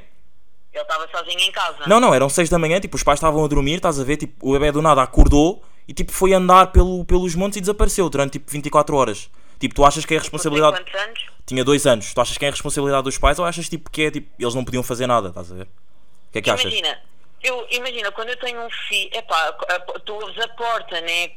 Ele 0.73 0.83
estava 0.83 1.09
sozinho 1.09 1.41
em 1.41 1.53
casa. 1.53 1.79
Não, 1.87 2.01
não, 2.01 2.13
eram 2.13 2.29
6 2.29 2.51
da 2.51 2.59
manhã, 2.59 2.81
tipo, 2.81 2.97
os 2.97 3.05
pais 3.05 3.19
estavam 3.19 3.45
a 3.45 3.49
dormir, 3.49 3.77
estás 3.77 4.01
a 4.01 4.05
ver? 4.05 4.17
Tipo, 4.17 4.51
o 4.51 4.53
bebê 4.53 4.73
do 4.73 4.83
nada 4.83 5.01
acordou 5.01 5.63
e 5.89 5.95
tipo 5.95 6.13
foi 6.13 6.33
andar 6.33 6.69
pelo, 6.73 7.05
pelos 7.05 7.35
montes 7.35 7.57
e 7.59 7.61
desapareceu 7.61 8.09
durante 8.09 8.33
tipo 8.33 8.51
24 8.51 8.97
horas. 8.97 9.31
Tipo, 9.59 9.75
tu 9.75 9.85
achas 9.87 10.05
que 10.05 10.13
é 10.15 10.19
Tem 10.19 10.23
responsabilidade. 10.23 10.77
quantos 10.79 10.95
anos? 11.01 11.27
Tinha 11.47 11.65
dois 11.65 11.87
anos, 11.87 12.13
tu 12.13 12.21
achas 12.21 12.37
que 12.37 12.45
é 12.45 12.51
responsabilidade 12.51 13.05
dos 13.05 13.17
pais 13.17 13.39
ou 13.39 13.45
achas 13.45 13.69
tipo 13.69 13.91
que 13.91 14.03
é 14.03 14.11
tipo, 14.11 14.31
eles 14.39 14.55
não 14.55 14.65
podiam 14.65 14.83
fazer 14.83 15.07
nada, 15.07 15.29
estás 15.29 15.51
a 15.51 15.55
ver? 15.55 15.65
O 15.65 16.33
que 16.33 16.39
é 16.39 16.43
que 16.43 16.51
achas? 16.51 16.71
Imagina, 16.73 16.99
eu, 17.43 17.67
imagina, 17.71 18.13
quando 18.13 18.29
eu 18.31 18.37
tenho 18.39 18.61
um 18.61 18.69
filho, 18.89 19.11
epá, 19.15 19.49
a- 19.69 19.81
tu 20.01 20.13
ouves 20.15 20.39
a 20.45 20.49
porta, 20.49 21.01
né? 21.01 21.29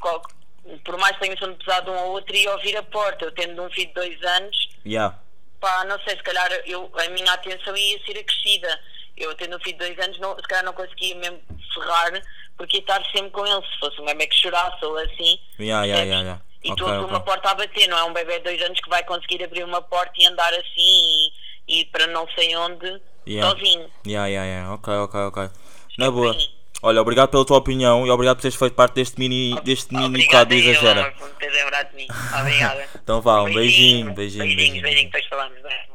Por 0.84 0.98
mais 0.98 1.14
que 1.16 1.20
tenha 1.22 1.36
sono 1.38 1.54
pesado 1.56 1.90
um 1.90 1.96
ou 1.96 2.10
outro 2.12 2.36
e 2.36 2.46
ouvir 2.48 2.76
a 2.76 2.82
porta, 2.82 3.24
eu 3.24 3.32
tendo 3.32 3.62
um 3.62 3.70
filho 3.70 3.88
de 3.88 3.94
dois 3.94 4.22
anos, 4.22 4.68
Yeah. 4.84 5.16
pá, 5.58 5.84
não 5.84 5.98
sei, 6.00 6.16
se 6.16 6.22
calhar 6.22 6.50
eu, 6.66 6.90
a 6.98 7.08
minha 7.10 7.32
atenção 7.32 7.74
ia 7.76 7.98
ser 8.04 8.18
acrescida. 8.18 8.80
Eu 9.16 9.34
tendo 9.34 9.56
um 9.56 9.60
filho 9.60 9.78
de 9.78 9.86
dois 9.86 9.98
anos, 9.98 10.18
não, 10.18 10.34
se 10.36 10.42
calhar 10.42 10.64
não 10.64 10.72
conseguia 10.72 11.14
mesmo 11.16 11.40
ferrar, 11.74 12.22
porque 12.60 12.76
estar 12.76 13.02
sempre 13.10 13.30
com 13.30 13.46
ele, 13.46 13.62
se 13.66 13.78
fosse 13.80 13.98
um 14.02 14.04
bebê 14.04 14.26
que 14.26 14.36
chorasse 14.36 14.84
ou 14.84 14.94
assim. 14.98 15.38
Yeah, 15.58 15.86
yeah, 15.86 15.86
percebes? 15.86 16.08
yeah, 16.10 16.20
yeah. 16.20 16.42
E 16.62 16.68
tu 16.76 16.84
Ok, 16.84 16.94
ouves 16.94 17.10
uma 17.10 17.20
porta 17.20 17.50
a 17.50 17.54
bater, 17.54 17.88
não 17.88 17.96
é 17.96 18.04
um 18.04 18.12
bebê 18.12 18.36
de 18.36 18.44
dois 18.44 18.60
anos 18.62 18.78
que 18.80 18.90
vai 18.90 19.02
conseguir 19.04 19.42
abrir 19.42 19.64
uma 19.64 19.80
porta 19.80 20.12
e 20.18 20.26
andar 20.26 20.52
assim 20.52 20.62
e, 20.76 21.32
e 21.68 21.84
para 21.86 22.06
não 22.08 22.28
sei 22.34 22.54
onde 22.54 23.00
Yeah. 23.26 23.48
sozinho. 23.50 23.86
Yeah, 24.06 24.26
yeah, 24.28 24.46
yeah. 24.46 24.74
Ok, 24.74 24.92
ok, 24.92 25.20
ok. 25.20 25.48
Na 25.96 26.10
boa. 26.10 26.36
Olha, 26.82 27.00
obrigado 27.00 27.30
pela 27.30 27.44
tua 27.46 27.58
opinião 27.58 28.06
e 28.06 28.10
obrigado 28.10 28.36
por 28.36 28.42
teres 28.42 28.56
feito 28.56 28.74
parte 28.74 28.94
deste 28.94 29.18
mini, 29.18 29.58
deste 29.62 29.94
mini 29.94 30.06
Obrigada 30.06 30.44
bocado 30.46 30.54
de 30.54 30.70
exagera. 30.70 31.00
amor, 31.00 31.12
por 31.14 31.28
me 31.28 31.34
teres 31.36 31.54
lembrado 31.56 31.90
de 31.90 31.96
mim. 31.96 32.06
Obrigada. 32.40 32.88
Então 33.02 33.20
vá, 33.22 33.42
um 33.42 33.52
beijinho, 33.54 34.12
beijinho, 34.14 34.44
Beijinhos, 34.44 34.56
beijinho. 34.56 34.82
beijinho, 34.82 35.04
depois 35.06 35.26
falamos. 35.26 35.62
bem. 35.62 35.90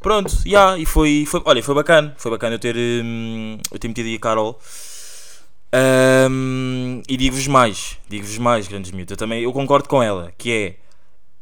Pronto, 0.00 0.32
já, 0.46 0.78
e 0.78 0.86
foi, 0.86 1.24
foi, 1.26 1.42
olha, 1.44 1.62
foi 1.62 1.74
bacana, 1.74 2.14
foi 2.18 2.30
bacana 2.30 2.54
eu 2.54 2.58
ter, 2.58 2.76
hum, 2.76 3.58
eu 3.72 3.78
ter 3.78 3.88
metido 3.88 4.06
aí 4.08 4.14
a 4.16 4.20
Carol. 4.20 4.58
Hum, 6.30 7.02
e 7.06 7.16
digo-vos 7.16 7.46
mais, 7.46 7.98
digo-vos 8.08 8.38
mais, 8.38 8.66
grandes 8.66 8.90
miúdos, 8.92 9.10
eu 9.10 9.16
também, 9.16 9.42
eu 9.42 9.52
concordo 9.52 9.88
com 9.88 10.02
ela, 10.02 10.32
que 10.38 10.50
é, 10.50 10.76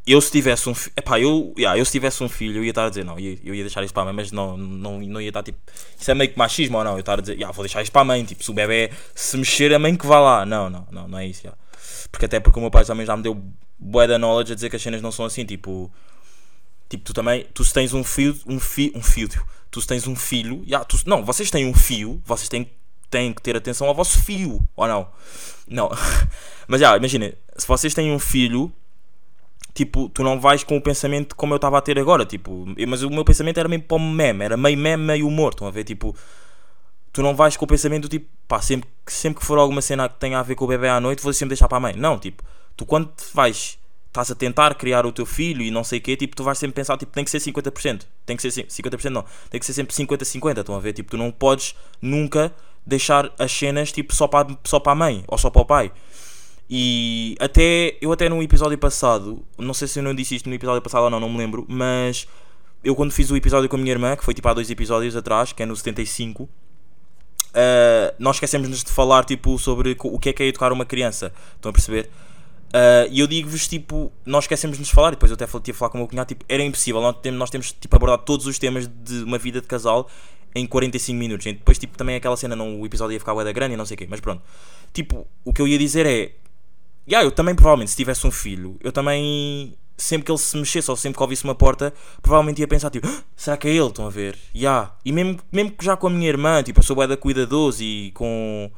eu 0.07 0.21
se 0.21 0.31
tivesse 0.31 0.69
um 0.69 0.75
filho, 0.75 0.93
eu, 1.17 1.55
yeah, 1.57 1.79
eu 1.79 1.85
se 1.85 1.93
tivesse 1.93 2.23
um 2.23 2.29
filho, 2.29 2.59
eu 2.59 2.64
ia 2.64 2.71
estar 2.71 2.87
a 2.87 2.88
dizer, 2.88 3.05
não, 3.05 3.19
eu, 3.19 3.38
eu 3.45 3.55
ia 3.55 3.62
deixar 3.62 3.83
isso 3.85 3.95
para 3.95 4.03
a 4.03 4.07
mãe, 4.07 4.14
mas 4.14 4.33
não, 4.33 4.57
não, 4.57 5.00
não 5.00 5.21
ia 5.21 5.29
estar 5.29 5.43
tipo, 5.43 5.59
isso 5.99 6.11
é 6.11 6.14
meio 6.14 6.31
que 6.31 6.38
machismo 6.38 6.79
ou 6.79 6.85
não? 6.85 6.93
Eu 6.95 7.00
estar 7.00 7.19
a 7.19 7.23
dizer, 7.23 7.35
yeah, 7.35 7.53
vou 7.53 7.64
deixar 7.64 7.81
isso 7.81 7.93
para 7.93 8.03
a 8.03 8.05
mãe, 8.05 8.25
tipo, 8.25 8.43
se 8.43 8.50
o 8.50 8.55
bebê 8.55 8.91
se 9.14 9.37
mexer, 9.37 9.73
a 9.73 9.79
mãe 9.79 9.97
que 9.97 10.07
vá 10.07 10.19
lá. 10.19 10.45
Não, 10.45 10.69
não, 10.69 10.87
não, 10.91 11.09
não 11.09 11.19
é 11.19 11.26
isso, 11.26 11.43
yeah. 11.45 11.59
Porque 12.11 12.26
até 12.26 12.41
porque 12.41 12.59
o 12.59 12.62
meu 12.62 12.71
pai 12.71 12.85
também 12.85 13.07
já 13.07 13.17
me 13.17 13.23
deu 13.23 13.41
bué 13.79 14.07
da 14.07 14.19
knowledge 14.19 14.53
a 14.53 14.55
dizer 14.55 14.69
que 14.69 14.76
as 14.76 14.83
cenas 14.83 15.00
não 15.00 15.11
são 15.11 15.25
assim, 15.25 15.45
tipo, 15.45 15.91
tipo, 16.88 17.05
tu 17.05 17.14
também, 17.14 17.47
tu 17.55 17.64
se 17.64 17.73
tens 17.73 17.95
um 17.95 18.05
filho, 18.05 18.38
um 18.47 18.61
fi, 18.61 18.93
um 18.95 19.03
filho, 19.03 19.43
tu 19.71 19.81
se 19.81 19.87
tens 19.87 20.07
um 20.07 20.14
filho, 20.14 20.62
yeah, 20.67 20.85
tu, 20.85 20.99
não, 21.07 21.25
vocês 21.25 21.50
têm 21.50 21.67
um 21.67 21.75
fio, 21.75 22.21
vocês 22.26 22.49
têm, 22.49 22.71
têm 23.14 23.33
que 23.33 23.40
ter 23.40 23.56
atenção 23.56 23.87
ao 23.87 23.94
vosso 23.94 24.23
fio, 24.23 24.61
ou 24.75 24.88
não? 24.88 25.09
Não, 25.68 25.88
mas 26.66 26.80
já, 26.80 26.97
imagina, 26.97 27.33
se 27.56 27.66
vocês 27.66 27.94
têm 27.94 28.12
um 28.12 28.18
filho 28.18 28.73
tipo, 29.73 30.09
tu 30.09 30.23
não 30.23 30.40
vais 30.40 30.62
com 30.62 30.76
o 30.76 30.80
pensamento 30.80 31.35
como 31.35 31.52
eu 31.52 31.56
estava 31.56 31.78
a 31.78 31.80
ter 31.80 31.99
agora, 31.99 32.25
tipo, 32.25 32.64
mas 32.88 33.02
o 33.02 33.11
meu 33.11 33.25
pensamento 33.25 33.59
era 33.59 33.68
meio 33.68 33.83
para 33.83 33.97
o 33.97 34.00
meme, 34.00 34.44
era 34.44 34.56
meio 34.56 34.78
meme, 34.78 35.04
meio 35.04 35.26
humor, 35.26 35.52
estão 35.52 35.66
a 35.66 35.71
ver, 35.71 35.83
tipo, 35.85 36.14
tu 37.12 37.23
não 37.23 37.35
vais 37.35 37.56
com 37.56 37.64
o 37.64 37.68
pensamento 37.68 38.09
tipo, 38.09 38.26
pá, 38.47 38.61
sempre, 38.61 38.88
sempre 39.06 39.40
que 39.40 39.47
for 39.47 39.59
alguma 39.59 39.80
cena 39.80 40.09
que 40.09 40.16
tenha 40.18 40.38
a 40.38 40.42
ver 40.42 40.54
com 40.54 40.64
o 40.64 40.68
bebê 40.68 40.88
à 40.88 41.00
noite, 41.00 41.23
vou 41.23 41.33
sempre 41.33 41.50
deixar 41.50 41.68
para 41.68 41.78
a 41.78 41.80
mãe. 41.80 41.94
Não, 41.97 42.18
tipo, 42.18 42.42
tu 42.76 42.87
quando 42.87 43.11
vais, 43.33 43.78
estás 44.09 44.30
a 44.30 44.35
tentar 44.35 44.75
criar 44.75 45.06
o 45.06 45.12
teu 45.12 45.26
filho 45.26 45.62
e 45.62 45.71
não 45.71 45.83
sei 45.83 45.99
o 45.99 46.02
quê, 46.02 46.16
tipo, 46.16 46.37
tu 46.37 46.44
vais 46.44 46.59
sempre 46.59 46.75
pensar, 46.75 46.97
tipo, 46.97 47.12
tem 47.12 47.25
que 47.25 47.30
ser 47.30 47.38
50%, 47.38 48.02
tem 48.25 48.37
que 48.37 48.49
ser 48.49 48.66
50% 48.66 49.11
não, 49.11 49.25
tem 49.50 49.59
que 49.59 49.66
ser 49.66 49.73
sempre 49.73 49.94
50-50, 49.94 50.59
estão 50.59 50.76
a 50.76 50.80
ver, 50.80 50.92
tipo, 50.92 51.11
tu 51.11 51.16
não 51.16 51.33
podes 51.33 51.75
nunca 52.00 52.52
deixar 52.87 53.33
as 53.38 53.53
cenas, 53.53 53.93
tipo, 53.93 54.14
só 54.14 54.26
para, 54.26 54.57
só 54.64 54.79
para 54.79 54.93
a 54.93 54.95
mãe 54.95 55.25
ou 55.26 55.38
só 55.38 55.50
para 55.50 55.62
o 55.62 55.64
pai. 55.64 55.93
E 56.69 57.37
até 57.41 57.97
eu 58.00 58.11
até 58.12 58.29
no 58.29 58.43
episódio 58.43 58.79
passado, 58.79 59.45
não 59.59 59.75
sei 59.75 59.87
se 59.87 59.99
eu 59.99 60.03
não 60.03 60.14
disse 60.14 60.35
isto 60.35 60.49
no 60.49 60.55
episódio 60.55 60.81
passado 60.81 61.05
ou 61.05 61.11
não, 61.11 61.21
não 61.21 61.29
me 61.29 61.38
lembro, 61.38 61.67
mas 61.69 62.26
eu 62.83 62.95
quando 62.95 63.12
fiz 63.12 63.31
o 63.31 63.37
episódio 63.37 63.69
com 63.69 63.76
a 63.76 63.79
minha 63.79 63.93
irmã, 63.93 64.17
que 64.17 64.25
foi 64.25 64.35
tipo 64.35 64.49
há 64.49 64.55
dois 64.55 64.71
episódios 64.71 65.14
atrás, 65.14 65.53
que 65.53 65.62
é 65.62 65.67
no 65.67 65.76
75, 65.76 66.45
uh, 66.45 66.49
nós 68.19 68.37
esquecemos-nos 68.37 68.83
de 68.83 68.91
falar 68.91 69.25
tipo 69.25 69.59
sobre 69.59 69.97
o 70.03 70.19
que 70.19 70.31
é 70.31 70.33
que 70.33 70.43
é 70.43 70.47
educar 70.47 70.73
uma 70.73 70.85
criança. 70.85 71.33
Estão 71.57 71.71
a 71.71 71.73
perceber? 71.73 72.11
Uh, 72.75 73.07
e 73.11 73.21
eu 73.21 73.26
digo-vos, 73.29 73.69
tipo, 73.69 74.11
nós 74.26 74.45
esquecemos-nos 74.45 74.88
de 74.88 74.93
falar, 74.93 75.11
depois 75.11 75.31
eu 75.31 75.35
até 75.35 75.47
tive 75.47 75.76
a 75.76 75.79
falar 75.79 75.91
com 75.91 75.99
o 75.99 76.00
meu 76.00 76.09
cunhado, 76.09 76.26
tipo, 76.26 76.45
era 76.49 76.62
impossível, 76.62 77.00
nós 77.00 77.17
temos, 77.23 77.38
nós 77.38 77.50
temos 77.50 77.73
tipo, 77.73 77.95
abordado 77.95 78.25
todos 78.25 78.47
os 78.47 78.59
temas 78.59 78.88
de 78.88 79.23
uma 79.23 79.38
vida 79.38 79.61
de 79.61 79.67
casal 79.69 80.11
em 80.54 80.66
45 80.66 81.18
minutos. 81.18 81.46
E 81.46 81.52
depois, 81.52 81.78
tipo, 81.78 81.96
também 81.96 82.16
aquela 82.16 82.37
cena, 82.37 82.54
não, 82.54 82.80
o 82.80 82.87
episódio 82.87 83.14
ia 83.14 83.20
ficar 83.20 83.34
da 83.34 83.52
grande 83.52 83.75
e 83.75 83.76
não 83.76 83.87
sei 83.87 83.94
o 83.94 83.99
quê, 83.99 84.06
mas 84.08 84.20
pronto. 84.20 84.42
Tipo, 84.92 85.26
o 85.44 85.52
que 85.52 85.61
eu 85.61 85.66
ia 85.66 85.78
dizer 85.78 86.06
é, 86.06 86.32
Yeah, 87.06 87.26
eu 87.26 87.30
também, 87.30 87.54
provavelmente, 87.54 87.90
se 87.90 87.96
tivesse 87.96 88.26
um 88.26 88.30
filho, 88.30 88.78
eu 88.80 88.90
também, 88.90 89.75
sempre 89.96 90.25
que 90.25 90.32
ele 90.32 90.38
se 90.38 90.56
mexesse 90.56 90.90
ou 90.90 90.96
sempre 90.96 91.18
que 91.18 91.23
ouvisse 91.23 91.44
uma 91.44 91.54
porta, 91.54 91.92
provavelmente 92.23 92.61
ia 92.61 92.68
pensar, 92.68 92.88
tipo, 92.88 93.06
ah, 93.06 93.23
será 93.37 93.58
que 93.58 93.68
é 93.68 93.73
ele? 93.73 93.88
Estão 93.88 94.06
a 94.06 94.11
ver? 94.11 94.38
Yeah. 94.54 94.94
E 95.04 95.12
mesmo, 95.12 95.38
mesmo 95.52 95.73
que 95.73 95.84
já 95.84 95.96
com 95.99 96.06
a 96.06 96.11
minha 96.11 96.28
irmã, 96.28 96.62
tipo, 96.62 96.80
eu 96.80 96.82
sou 96.82 97.06
da 97.06 97.16
cuidadoso 97.16 97.82
e 97.82 98.11
com, 98.12 98.70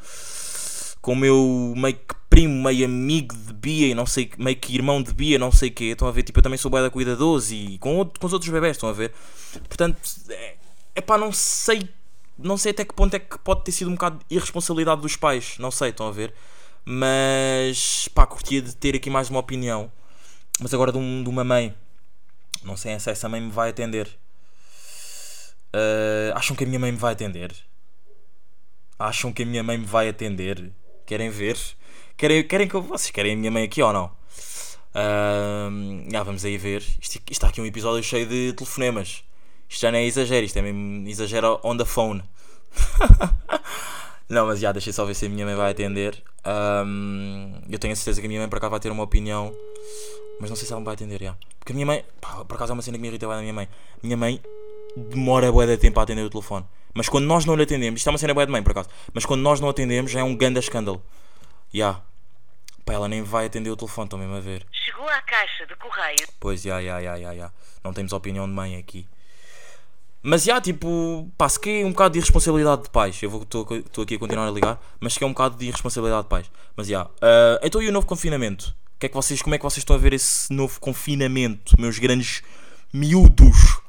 com 1.00 1.12
o 1.12 1.16
meu 1.16 1.72
meio 1.76 1.94
que 1.94 2.16
primo, 2.28 2.64
meio 2.64 2.84
amigo 2.84 3.34
de 3.36 3.52
Bia 3.52 3.86
e 3.88 3.94
não 3.94 4.06
sei, 4.06 4.28
meio 4.38 4.56
que 4.56 4.74
irmão 4.74 5.00
de 5.00 5.14
Bia, 5.14 5.38
não 5.38 5.52
sei 5.52 5.68
o 5.68 5.72
quê, 5.72 5.84
estão 5.84 6.08
a 6.08 6.10
ver? 6.10 6.24
Tipo, 6.24 6.40
eu 6.40 6.42
também 6.42 6.58
sou 6.58 6.68
da 6.68 6.90
cuidadoso 6.90 7.54
e 7.54 7.78
com, 7.78 7.96
outro, 7.96 8.18
com 8.18 8.26
os 8.26 8.32
outros 8.32 8.50
bebés, 8.50 8.76
estão 8.76 8.88
a 8.88 8.92
ver? 8.92 9.12
Portanto, 9.68 9.96
é, 10.30 10.56
é 10.96 11.00
pá, 11.02 11.18
não 11.18 11.30
sei, 11.30 11.88
não 12.38 12.56
sei 12.56 12.72
até 12.72 12.84
que 12.84 12.94
ponto 12.94 13.14
é 13.14 13.18
que 13.18 13.38
pode 13.38 13.62
ter 13.64 13.72
sido 13.72 13.90
um 13.90 13.94
bocado 13.94 14.18
irresponsabilidade 14.30 15.02
dos 15.02 15.14
pais, 15.14 15.56
não 15.58 15.70
sei, 15.70 15.90
estão 15.90 16.08
a 16.08 16.10
ver? 16.10 16.34
Mas 16.84 18.08
pá, 18.14 18.26
curtia 18.26 18.62
de 18.62 18.74
ter 18.74 18.96
aqui 18.96 19.10
mais 19.10 19.28
uma 19.28 19.40
opinião. 19.40 19.92
Mas 20.60 20.72
agora 20.72 20.90
de, 20.90 20.98
um, 20.98 21.22
de 21.22 21.28
uma 21.28 21.44
mãe. 21.44 21.74
Não 22.64 22.76
sei 22.76 22.98
se 22.98 23.10
essa 23.10 23.28
mãe 23.28 23.40
me 23.40 23.50
vai 23.50 23.70
atender. 23.70 24.08
Uh, 25.74 26.32
acham 26.34 26.56
que 26.56 26.64
a 26.64 26.66
minha 26.66 26.78
mãe 26.78 26.92
me 26.92 26.98
vai 26.98 27.12
atender? 27.12 27.54
Acham 28.98 29.32
que 29.32 29.42
a 29.42 29.46
minha 29.46 29.62
mãe 29.62 29.76
me 29.76 29.84
vai 29.84 30.08
atender? 30.08 30.72
Querem 31.04 31.28
ver? 31.28 31.58
Querem, 32.16 32.46
querem 32.46 32.66
que 32.66 32.74
eu, 32.74 32.80
vocês 32.80 33.10
querem 33.10 33.34
a 33.34 33.36
minha 33.36 33.50
mãe 33.50 33.64
aqui 33.64 33.82
ou 33.82 33.92
não? 33.92 34.06
Uh, 34.94 36.08
ah, 36.14 36.22
vamos 36.22 36.44
aí 36.44 36.56
ver. 36.56 36.80
Isto, 36.80 37.16
isto 37.16 37.32
está 37.32 37.48
aqui 37.48 37.60
um 37.60 37.66
episódio 37.66 38.02
cheio 38.02 38.26
de 38.26 38.54
telefonemas. 38.54 39.22
Isto 39.68 39.82
já 39.82 39.90
não 39.90 39.98
é 39.98 40.04
exagero, 40.04 40.46
isto 40.46 40.58
é 40.58 40.62
mesmo 40.62 41.08
exagero 41.08 41.60
on 41.62 41.76
the 41.76 41.84
phone. 41.84 42.22
Não, 44.28 44.44
mas 44.46 44.58
já, 44.58 44.72
deixei 44.72 44.92
só 44.92 45.04
ver 45.04 45.14
se 45.14 45.26
a 45.26 45.28
minha 45.28 45.46
mãe 45.46 45.54
vai 45.54 45.70
atender. 45.70 46.20
Um, 46.44 47.60
eu 47.70 47.78
tenho 47.78 47.92
a 47.92 47.96
certeza 47.96 48.20
que 48.20 48.26
a 48.26 48.28
minha 48.28 48.40
mãe 48.40 48.48
por 48.48 48.56
acaso 48.56 48.72
vai 48.72 48.80
ter 48.80 48.90
uma 48.90 49.04
opinião. 49.04 49.54
Mas 50.40 50.50
não 50.50 50.56
sei 50.56 50.66
se 50.66 50.72
ela 50.72 50.80
me 50.80 50.84
vai 50.84 50.94
atender, 50.94 51.22
já. 51.22 51.36
Porque 51.58 51.72
a 51.72 51.74
minha 51.74 51.86
mãe, 51.86 52.04
pá, 52.20 52.44
por 52.44 52.56
acaso 52.56 52.72
é 52.72 52.74
uma 52.74 52.82
cena 52.82 52.98
que 52.98 53.02
me 53.02 53.08
irrita 53.08 53.26
bem 53.26 53.36
da 53.36 53.42
minha 53.42 53.54
mãe. 53.54 53.68
Minha 54.02 54.16
mãe 54.16 54.42
demora 54.96 55.50
bué 55.52 55.66
de 55.66 55.76
tempo 55.76 56.00
a 56.00 56.02
atender 56.02 56.22
o 56.22 56.30
telefone. 56.30 56.66
Mas 56.92 57.08
quando 57.08 57.24
nós 57.24 57.44
não 57.44 57.54
lhe 57.54 57.62
atendemos, 57.62 58.00
isto 58.00 58.08
é 58.08 58.10
uma 58.10 58.18
cena 58.18 58.34
bué 58.34 58.44
de 58.44 58.52
mãe 58.52 58.62
por 58.62 58.72
acaso. 58.72 58.88
Mas 59.14 59.24
quando 59.24 59.42
nós 59.42 59.60
não 59.60 59.68
atendemos 59.68 60.10
já 60.10 60.20
é 60.20 60.24
um 60.24 60.36
ganda 60.36 60.58
escândalo. 60.58 61.02
Já. 61.72 61.78
Yeah. 61.78 62.02
Pá, 62.84 62.94
ela 62.94 63.08
nem 63.08 63.22
vai 63.22 63.46
atender 63.46 63.70
o 63.70 63.76
telefone, 63.76 64.06
estão 64.06 64.18
mesmo 64.18 64.34
a 64.34 64.40
ver. 64.40 64.66
Chegou 64.72 65.08
à 65.08 65.20
caixa 65.22 65.66
de 65.66 65.74
correio. 65.76 66.28
Pois, 66.40 66.62
já, 66.62 66.82
já, 66.82 67.00
já, 67.00 67.18
já, 67.18 67.34
já. 67.34 67.52
Não 67.82 67.92
temos 67.92 68.12
opinião 68.12 68.46
de 68.46 68.52
mãe 68.52 68.76
aqui. 68.76 69.06
Mas 70.28 70.42
já, 70.42 70.60
tipo, 70.60 71.30
pá, 71.38 71.48
se 71.48 71.60
que 71.60 71.82
é 71.82 71.86
um 71.86 71.90
bocado 71.90 72.14
de 72.14 72.18
irresponsabilidade 72.18 72.82
de 72.82 72.90
pais. 72.90 73.22
Eu 73.22 73.42
estou 73.42 74.02
aqui 74.02 74.16
a 74.16 74.18
continuar 74.18 74.48
a 74.48 74.50
ligar, 74.50 74.82
mas 74.98 75.12
se 75.12 75.20
que 75.20 75.24
é 75.24 75.26
um 75.28 75.30
bocado 75.30 75.56
de 75.56 75.66
irresponsabilidade 75.66 76.24
de 76.24 76.28
pais. 76.28 76.50
Mas 76.74 76.88
já. 76.88 77.04
Uh, 77.04 77.62
então 77.62 77.80
e 77.80 77.88
o 77.88 77.92
novo 77.92 78.08
confinamento? 78.08 78.74
Que 78.98 79.06
é 79.06 79.08
que 79.08 79.14
vocês, 79.14 79.40
como 79.40 79.54
é 79.54 79.58
que 79.58 79.62
vocês 79.62 79.78
estão 79.78 79.94
a 79.94 79.98
ver 80.00 80.12
esse 80.12 80.52
novo 80.52 80.80
confinamento, 80.80 81.80
meus 81.80 82.00
grandes 82.00 82.42
miúdos? 82.92 83.80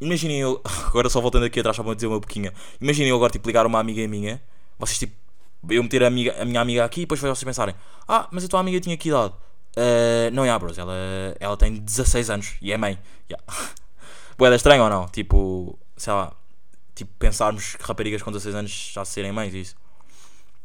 Imaginem 0.00 0.40
eu. 0.40 0.60
Agora 0.88 1.08
só 1.08 1.20
voltando 1.20 1.44
aqui 1.44 1.60
atrás 1.60 1.76
para 1.76 1.94
dizer 1.94 2.08
uma 2.08 2.18
boquinha. 2.18 2.52
Imaginem 2.80 3.10
eu 3.10 3.16
agora, 3.16 3.30
tipo, 3.30 3.46
ligar 3.46 3.64
uma 3.64 3.78
amiga 3.78 4.04
minha. 4.08 4.42
Vocês, 4.76 4.98
tipo, 4.98 5.14
eu 5.70 5.80
meter 5.80 6.02
a, 6.02 6.08
amiga, 6.08 6.34
a 6.42 6.44
minha 6.44 6.60
amiga 6.60 6.84
aqui 6.84 7.02
e 7.02 7.04
depois 7.04 7.20
vocês 7.20 7.44
pensarem: 7.44 7.72
Ah, 8.08 8.26
mas 8.32 8.44
a 8.44 8.48
tua 8.48 8.58
amiga 8.58 8.80
tinha 8.80 8.96
que 8.96 9.10
idade? 9.10 9.32
Uh, 9.76 10.28
não 10.32 10.44
é, 10.44 10.58
bros. 10.58 10.76
Ela, 10.76 10.92
ela 11.38 11.56
tem 11.56 11.76
16 11.76 12.30
anos 12.30 12.54
e 12.60 12.72
é 12.72 12.76
mãe. 12.76 12.98
Yeah. 13.30 13.46
Boeda 14.36 14.56
estranho 14.56 14.82
ou 14.82 14.90
não? 14.90 15.06
Tipo, 15.06 15.78
sei 15.96 16.12
lá, 16.12 16.32
tipo, 16.94 17.12
pensarmos 17.18 17.76
que 17.76 17.84
raparigas 17.84 18.22
com 18.22 18.30
16 18.30 18.54
anos 18.54 18.90
já 18.92 19.04
serem 19.04 19.32
mães, 19.32 19.52
isso. 19.54 19.76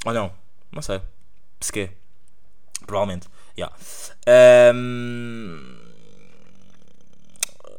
Ou 0.05 0.13
não? 0.13 0.31
Não 0.71 0.81
sei. 0.81 1.01
Se 1.59 1.71
quê? 1.71 1.91
Provavelmente. 2.85 3.27
Yeah. 3.57 3.75
Um... 4.73 5.77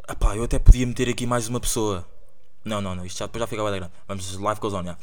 Epá, 0.09 0.37
eu 0.37 0.45
até 0.45 0.59
podia 0.59 0.87
meter 0.87 1.09
aqui 1.09 1.27
mais 1.27 1.49
uma 1.49 1.61
pessoa. 1.61 2.07
Não, 2.65 2.81
não, 2.81 2.95
não. 2.95 3.07
Isto 3.07 3.19
já, 3.21 3.27
depois 3.27 3.41
já 3.41 3.47
fica 3.47 3.63
bem 3.63 3.73
grande. 3.73 3.93
Vamos, 4.07 4.37
live 4.37 4.61
goes 4.61 4.75
on, 4.75 4.81
yeah. 4.81 4.99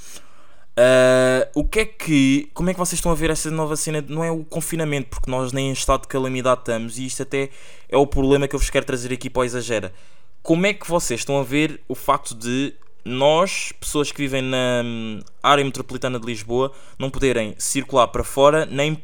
Uh, 0.78 1.50
o 1.56 1.64
que 1.64 1.80
é 1.80 1.86
que. 1.86 2.52
Como 2.54 2.70
é 2.70 2.74
que 2.74 2.80
vocês 2.80 3.00
estão 3.00 3.12
a 3.12 3.16
ver 3.16 3.32
essa 3.32 3.50
nova 3.50 3.76
cena? 3.76 4.04
Não 4.08 4.24
é 4.24 4.30
o 4.30 4.46
confinamento, 4.46 5.10
porque 5.10 5.32
nós 5.32 5.52
nem 5.52 5.70
em 5.70 5.72
estado 5.72 6.02
de 6.02 6.08
calamidade 6.08 6.62
estamos, 6.62 7.00
e 7.00 7.06
isto 7.08 7.24
até 7.24 7.50
é 7.90 7.98
o 7.98 8.06
problema 8.06 8.48
que 8.48 8.56
eu 8.56 8.60
vos 8.60 8.70
quero 8.70 8.86
trazer 8.86 9.12
aqui 9.12 9.28
para 9.28 9.40
o 9.40 9.44
Exagera 9.44 9.92
como 10.48 10.66
é 10.66 10.74
que 10.74 10.88
vocês 10.88 11.20
estão 11.20 11.42
a 11.42 11.44
ver 11.44 11.82
o 11.90 11.94
facto 11.94 12.34
de 12.34 12.74
nós, 13.04 13.74
pessoas 13.82 14.14
que 14.14 14.18
vivem 14.18 14.42
na 14.42 14.82
hum, 14.82 15.20
área 15.44 15.62
metropolitana 15.62 16.18
de 16.18 16.26
Lisboa, 16.26 16.72
não 16.98 17.10
poderem 17.10 17.54
circular 17.58 18.08
para 18.08 18.24
fora, 18.24 18.66
nem, 18.66 18.98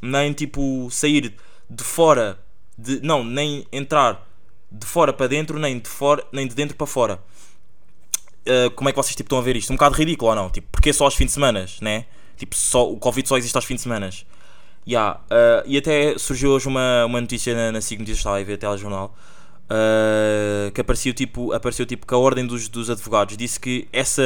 nem 0.00 0.32
tipo 0.32 0.88
sair 0.90 1.34
de 1.68 1.84
fora, 1.84 2.38
de, 2.78 3.02
não, 3.02 3.22
nem 3.22 3.66
entrar 3.70 4.26
de 4.70 4.86
fora 4.86 5.12
para 5.12 5.26
dentro, 5.26 5.58
nem 5.58 5.78
de, 5.78 5.90
fora, 5.90 6.24
nem 6.32 6.48
de 6.48 6.54
dentro 6.54 6.74
para 6.74 6.86
fora. 6.86 7.22
Uh, 8.48 8.70
como 8.70 8.88
é 8.88 8.92
que 8.92 8.96
vocês 8.96 9.14
tipo, 9.14 9.26
estão 9.26 9.38
a 9.38 9.42
ver 9.42 9.56
isto? 9.56 9.70
Um 9.70 9.76
bocado 9.76 9.94
ridículo 9.94 10.30
ou 10.30 10.34
não? 10.34 10.48
Tipo, 10.48 10.68
porque 10.72 10.90
só 10.94 11.04
aos 11.04 11.14
fins 11.14 11.26
de 11.26 11.32
semana, 11.32 11.66
né? 11.82 12.06
Tipo, 12.38 12.56
só, 12.56 12.90
o 12.90 12.96
Covid 12.96 13.28
só 13.28 13.36
existe 13.36 13.54
aos 13.54 13.66
fins 13.66 13.76
de 13.76 13.82
semana. 13.82 14.08
Yeah, 14.88 15.20
uh, 15.30 15.62
e 15.66 15.76
até 15.76 16.16
surgiu 16.16 16.52
hoje 16.52 16.66
uma, 16.66 17.04
uma 17.04 17.20
notícia 17.20 17.54
na, 17.54 17.72
na 17.72 17.82
SIG 17.82 17.98
Notícias, 17.98 18.20
estava 18.20 18.38
a 18.38 18.42
ver 18.42 18.54
até 18.54 18.66
telejornal, 18.66 19.14
uh, 19.70 20.70
que 20.72 20.80
apareceu 20.80 21.12
tipo, 21.12 21.52
apareceu 21.52 21.86
tipo 21.86 22.06
que 22.06 22.14
a 22.14 22.18
ordem 22.18 22.46
dos, 22.46 22.68
dos 22.68 22.90
advogados 22.90 23.36
disse 23.36 23.58
que 23.58 23.88
essa, 23.92 24.22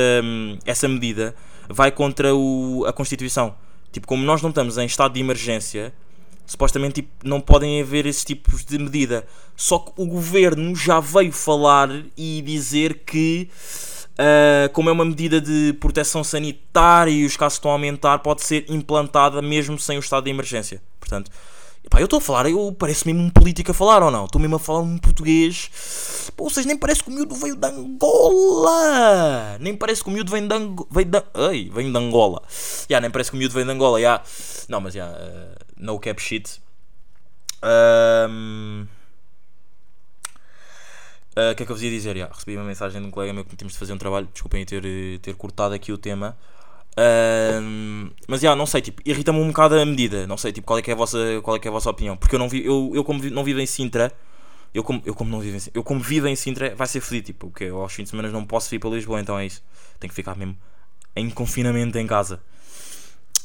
essa 0.65 0.89
medida 0.89 1.35
vai 1.69 1.91
contra 1.91 2.35
o, 2.35 2.85
a 2.87 2.93
Constituição. 2.93 3.55
Tipo, 3.93 4.07
como 4.07 4.25
nós 4.25 4.43
não 4.43 4.51
estamos 4.51 4.77
em 4.79 4.87
estado 4.87 5.15
de 5.15 5.21
emergência, 5.21 5.93
supostamente 6.47 7.03
tipo, 7.03 7.11
não 7.25 7.41
podem 7.41 7.81
haver 7.81 8.07
esses 8.07 8.25
tipos 8.25 8.65
de 8.65 8.79
medida. 8.79 9.27
Só 9.57 9.79
que 9.79 9.93
o 9.97 10.07
governo 10.07 10.75
já 10.77 11.01
veio 11.01 11.33
falar 11.33 11.89
e 12.17 12.43
dizer 12.43 13.03
que, 13.07 13.49
uh, 14.13 14.73
como 14.73 14.89
é 14.89 14.93
uma 14.93 15.05
medida 15.05 15.41
de 15.41 15.75
proteção 15.81 16.23
sanitária 16.23 17.11
e 17.11 17.25
os 17.25 17.37
casos 17.37 17.57
estão 17.57 17.71
a 17.71 17.75
aumentar, 17.75 18.19
pode 18.19 18.43
ser 18.43 18.65
implantada 18.69 19.41
mesmo 19.43 19.79
sem 19.79 19.97
o 19.97 20.01
estado 20.01 20.25
de 20.25 20.31
emergência. 20.31 20.83
Portanto, 21.01 21.31
Epá, 21.87 22.01
eu 22.01 22.07
estou 22.07 22.19
a 22.19 22.21
falar, 22.21 22.51
eu 22.51 22.73
pareço 22.73 23.07
mesmo 23.07 23.23
um 23.23 23.31
político 23.31 23.71
a 23.71 23.75
falar 23.75 24.03
ou 24.03 24.11
não? 24.11 24.25
Estou 24.25 24.41
mesmo 24.41 24.57
a 24.57 24.59
falar 24.59 24.81
um 24.81 24.99
português. 24.99 25.71
Pô, 26.37 26.51
vocês 26.51 26.67
nem 26.67 26.77
parece 26.77 27.03
que 27.03 27.09
o 27.11 27.13
miúdo 27.13 27.35
veio 27.37 27.55
de 27.55 27.67
Angola. 27.67 29.57
Nem 29.61 29.77
parece 29.77 30.03
que 30.03 30.09
o 30.11 30.13
miúdo 30.13 30.31
vem 30.31 30.47
de 30.47 30.55
Angola. 30.55 30.89
Vem 30.91 31.07
de, 31.07 31.23
ai, 31.35 31.71
vem 31.73 31.93
de 31.93 31.97
Angola. 31.99 32.43
Yeah, 32.91 33.01
nem 33.01 33.11
parece 33.11 33.31
que 33.31 33.37
o 33.37 33.39
miúdo 33.39 33.55
vem 33.55 33.65
de 33.65 33.71
Angola. 33.71 34.01
Yeah. 34.01 34.23
Não, 34.69 34.81
mas 34.81 34.95
já, 34.95 35.07
yeah, 35.07 35.25
uh, 35.25 35.55
no 35.77 35.99
cap 36.01 36.21
shit. 36.21 36.61
Ah, 37.63 38.27
O 41.53 41.55
que 41.55 41.63
é 41.63 41.67
que 41.67 41.71
eu 41.73 41.77
vos 41.77 41.83
ia 41.83 41.91
dizer? 41.91 42.17
Ya, 42.17 42.29
recebi 42.33 42.57
uma 42.57 42.65
mensagem 42.65 43.01
de 43.01 43.07
um 43.07 43.11
colega 43.11 43.33
meu 43.33 43.45
que 43.45 43.55
tínhamos 43.57 43.75
de 43.75 43.79
fazer 43.79 43.93
um 43.93 43.99
trabalho. 43.99 44.27
Desculpem 44.33 44.65
ter, 44.65 44.85
eh, 44.85 45.19
ter 45.21 45.35
cortado 45.37 45.75
aqui 45.75 45.93
o 45.93 45.99
tema. 45.99 46.37
Mas 48.29 48.41
já, 48.41 48.55
não 48.57 48.67
sei, 48.67 48.81
tipo, 48.81 49.03
irrita-me 49.05 49.39
um 49.39 49.49
bocado 49.49 49.75
a 49.79 49.85
medida. 49.87 50.27
Não 50.27 50.37
sei, 50.37 50.53
tipo, 50.53 50.67
qual 50.67 50.79
é 50.79 50.83
que 50.83 50.91
é 50.91 50.95
a 50.95 50.97
vossa, 50.97 51.19
qual 51.43 51.57
é 51.57 51.61
que 51.61 51.69
é 51.69 51.71
a 51.71 51.73
vossa 51.73 51.91
opinião. 51.91 52.17
Porque 52.17 52.35
eu 52.35 52.39
não 52.39 52.49
vi, 52.49 52.65
eu, 52.65 52.93
eu 52.95 53.05
como 53.05 53.21
vi- 53.21 53.31
não 53.31 53.45
vivo 53.45 53.61
em 53.61 53.67
Sintra, 53.67 54.13
eu 54.75 54.83
como, 54.85 55.03
eu 55.05 55.15
como 55.15 55.31
não 55.31 55.41
vivo 55.41 55.57
em 55.57 55.61
Sintra, 55.61 55.79
eu 55.79 55.85
como 55.85 56.01
vivo 56.01 56.29
em 56.29 56.37
Sintra, 56.37 56.75
vai 56.75 56.87
ser 56.87 57.01
fodido, 57.01 57.27
tipo, 57.27 57.49
porque 57.49 57.65
eu 57.65 57.81
aos 57.81 57.93
fins 57.93 58.05
de 58.05 58.11
semana 58.11 58.29
não 58.31 58.45
posso 58.45 58.71
vir 58.71 58.79
para 58.79 58.91
Lisboa, 58.91 59.21
então 59.21 59.39
é 59.39 59.47
isso. 59.47 59.63
Tenho 60.01 60.11
que 60.11 60.15
ficar 60.17 60.37
mesmo 60.37 60.57
em 61.17 61.31
confinamento 61.31 61.99
em 61.99 62.07
casa. 62.07 62.41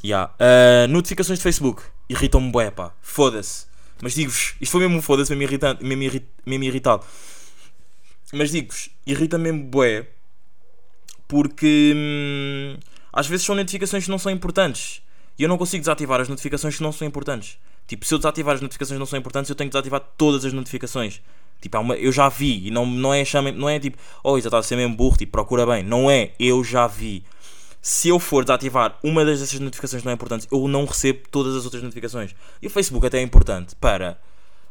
Ya. 0.03 0.31
Ah, 0.39 0.87
notificações 0.89 1.39
de 1.39 1.43
Facebook, 1.43 1.83
irritam-me 2.09 2.51
bué, 2.51 2.71
pá, 2.71 2.91
foda-se. 3.01 3.65
Mas 4.01 4.13
digo-vos, 4.15 4.55
isto 4.59 4.71
foi 4.71 4.81
mesmo 4.81 4.97
um 4.97 5.01
foda-se, 5.01 5.29
mesmo, 5.31 5.43
irritante, 5.43 5.83
mesmo, 5.83 6.01
irri- 6.03 6.25
mesmo 6.45 6.63
irritado. 6.63 7.05
Mas 8.33 8.51
digo-vos, 8.51 8.89
irrita-me 9.05 9.51
bué, 9.51 10.07
porque 11.27 11.93
hum, 11.95 12.77
às 13.11 13.27
vezes 13.27 13.45
são 13.45 13.55
notificações 13.55 14.05
que 14.05 14.11
não 14.11 14.19
são 14.19 14.31
importantes 14.31 15.01
e 15.37 15.43
eu 15.43 15.49
não 15.49 15.57
consigo 15.57 15.81
desativar 15.81 16.21
as 16.21 16.29
notificações 16.29 16.75
que 16.75 16.83
não 16.83 16.91
são 16.91 17.07
importantes. 17.07 17.57
Tipo, 17.87 18.05
se 18.05 18.13
eu 18.13 18.17
desativar 18.17 18.55
as 18.55 18.61
notificações 18.61 18.95
que 18.95 18.99
não 18.99 19.05
são 19.05 19.19
importantes, 19.19 19.49
eu 19.49 19.55
tenho 19.55 19.69
que 19.69 19.73
desativar 19.73 20.01
todas 20.17 20.45
as 20.45 20.53
notificações. 20.53 21.21
Tipo, 21.61 21.79
uma, 21.79 21.95
eu 21.95 22.11
já 22.11 22.29
vi 22.29 22.67
e 22.67 22.71
não, 22.71 22.85
não, 22.85 23.13
é, 23.13 23.23
chame, 23.23 23.51
não 23.51 23.69
é 23.69 23.79
tipo, 23.79 23.97
oh, 24.23 24.39
já 24.39 24.47
está 24.47 24.57
a 24.57 24.63
ser 24.63 24.75
mesmo 24.75 24.95
burro, 24.95 25.17
tipo, 25.17 25.31
procura 25.31 25.65
bem. 25.65 25.83
Não 25.83 26.09
é, 26.09 26.31
eu 26.39 26.63
já 26.63 26.87
vi. 26.87 27.23
Se 27.81 28.09
eu 28.09 28.19
for 28.19 28.43
desativar 28.43 28.97
uma 29.03 29.25
dessas 29.25 29.59
notificações 29.59 30.03
não 30.03 30.11
é 30.11 30.15
importante, 30.15 30.47
eu 30.51 30.67
não 30.67 30.85
recebo 30.85 31.21
todas 31.29 31.55
as 31.55 31.65
outras 31.65 31.81
notificações. 31.81 32.35
E 32.61 32.67
o 32.67 32.69
Facebook 32.69 33.05
até 33.05 33.19
é 33.19 33.21
importante 33.21 33.75
para 33.75 34.19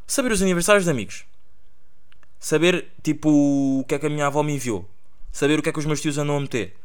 saber 0.06 0.32
os 0.32 0.42
aniversários 0.42 0.84
de 0.84 0.90
amigos, 0.90 1.24
saber 2.38 2.88
tipo 3.02 3.28
o 3.28 3.84
que 3.86 3.94
é 3.94 3.98
que 3.98 4.06
a 4.06 4.10
minha 4.10 4.26
avó 4.26 4.42
me 4.42 4.54
enviou, 4.54 4.88
saber 5.32 5.58
o 5.58 5.62
que 5.62 5.68
é 5.68 5.72
que 5.72 5.78
os 5.78 5.86
meus 5.86 6.00
tios 6.00 6.18
andam 6.18 6.36
a 6.36 6.40
meter. 6.40 6.76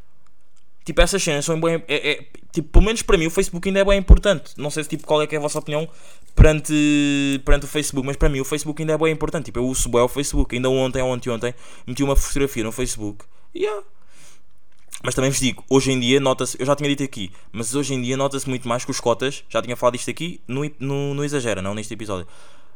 Tipo, 0.86 1.02
essas 1.02 1.22
cenas 1.22 1.44
são 1.44 1.60
bem. 1.60 1.84
É, 1.88 2.12
é- 2.12 2.26
tipo, 2.52 2.70
pelo 2.70 2.86
menos 2.86 3.02
para 3.02 3.18
mim, 3.18 3.26
o 3.26 3.32
Facebook 3.32 3.68
ainda 3.68 3.80
é 3.80 3.84
bem 3.84 4.00
importante. 4.00 4.54
Não 4.56 4.70
sei 4.70 4.84
se, 4.84 4.90
tipo, 4.90 5.06
qual 5.06 5.22
é 5.22 5.28
que 5.28 5.36
é 5.36 5.40
a 5.40 5.42
vossa 5.42 5.58
opinião 5.58 5.90
perante, 6.36 7.42
perante 7.44 7.66
o 7.66 7.68
Facebook, 7.68 8.06
mas 8.06 8.16
para 8.16 8.30
mim 8.30 8.40
o 8.40 8.46
Facebook 8.46 8.82
ainda 8.82 8.94
é 8.94 8.98
bem 8.98 9.12
importante. 9.12 9.46
Tipo, 9.46 9.60
eu 9.60 9.66
uso 9.66 9.90
bem 9.90 10.02
o 10.02 10.08
Facebook. 10.08 10.56
Ainda 10.56 10.70
ontem 10.70 11.02
ou 11.02 11.10
ontem 11.10 11.56
meti 11.88 12.04
uma 12.04 12.16
fotografia 12.16 12.64
no 12.64 12.72
Facebook. 12.72 13.26
Yeah. 13.56 13.84
Mas 15.04 15.14
também 15.14 15.30
vos 15.30 15.40
digo, 15.40 15.64
hoje 15.70 15.92
em 15.92 16.00
dia 16.00 16.20
nota-se, 16.20 16.58
eu 16.60 16.66
já 16.66 16.76
tinha 16.76 16.90
dito 16.90 17.04
aqui, 17.04 17.32
mas 17.52 17.76
hoje 17.76 17.94
em 17.94 18.02
dia 18.02 18.18
nota-se 18.18 18.50
muito 18.50 18.68
mais 18.68 18.84
que 18.84 18.90
os 18.90 19.00
cotas, 19.00 19.44
já 19.48 19.62
tinha 19.62 19.76
falado 19.76 19.96
isto 19.96 20.10
aqui, 20.10 20.42
no, 20.48 20.64
no 20.80 21.24
Exagera, 21.24 21.62
não 21.62 21.76
neste 21.76 21.94
episódio. 21.94 22.26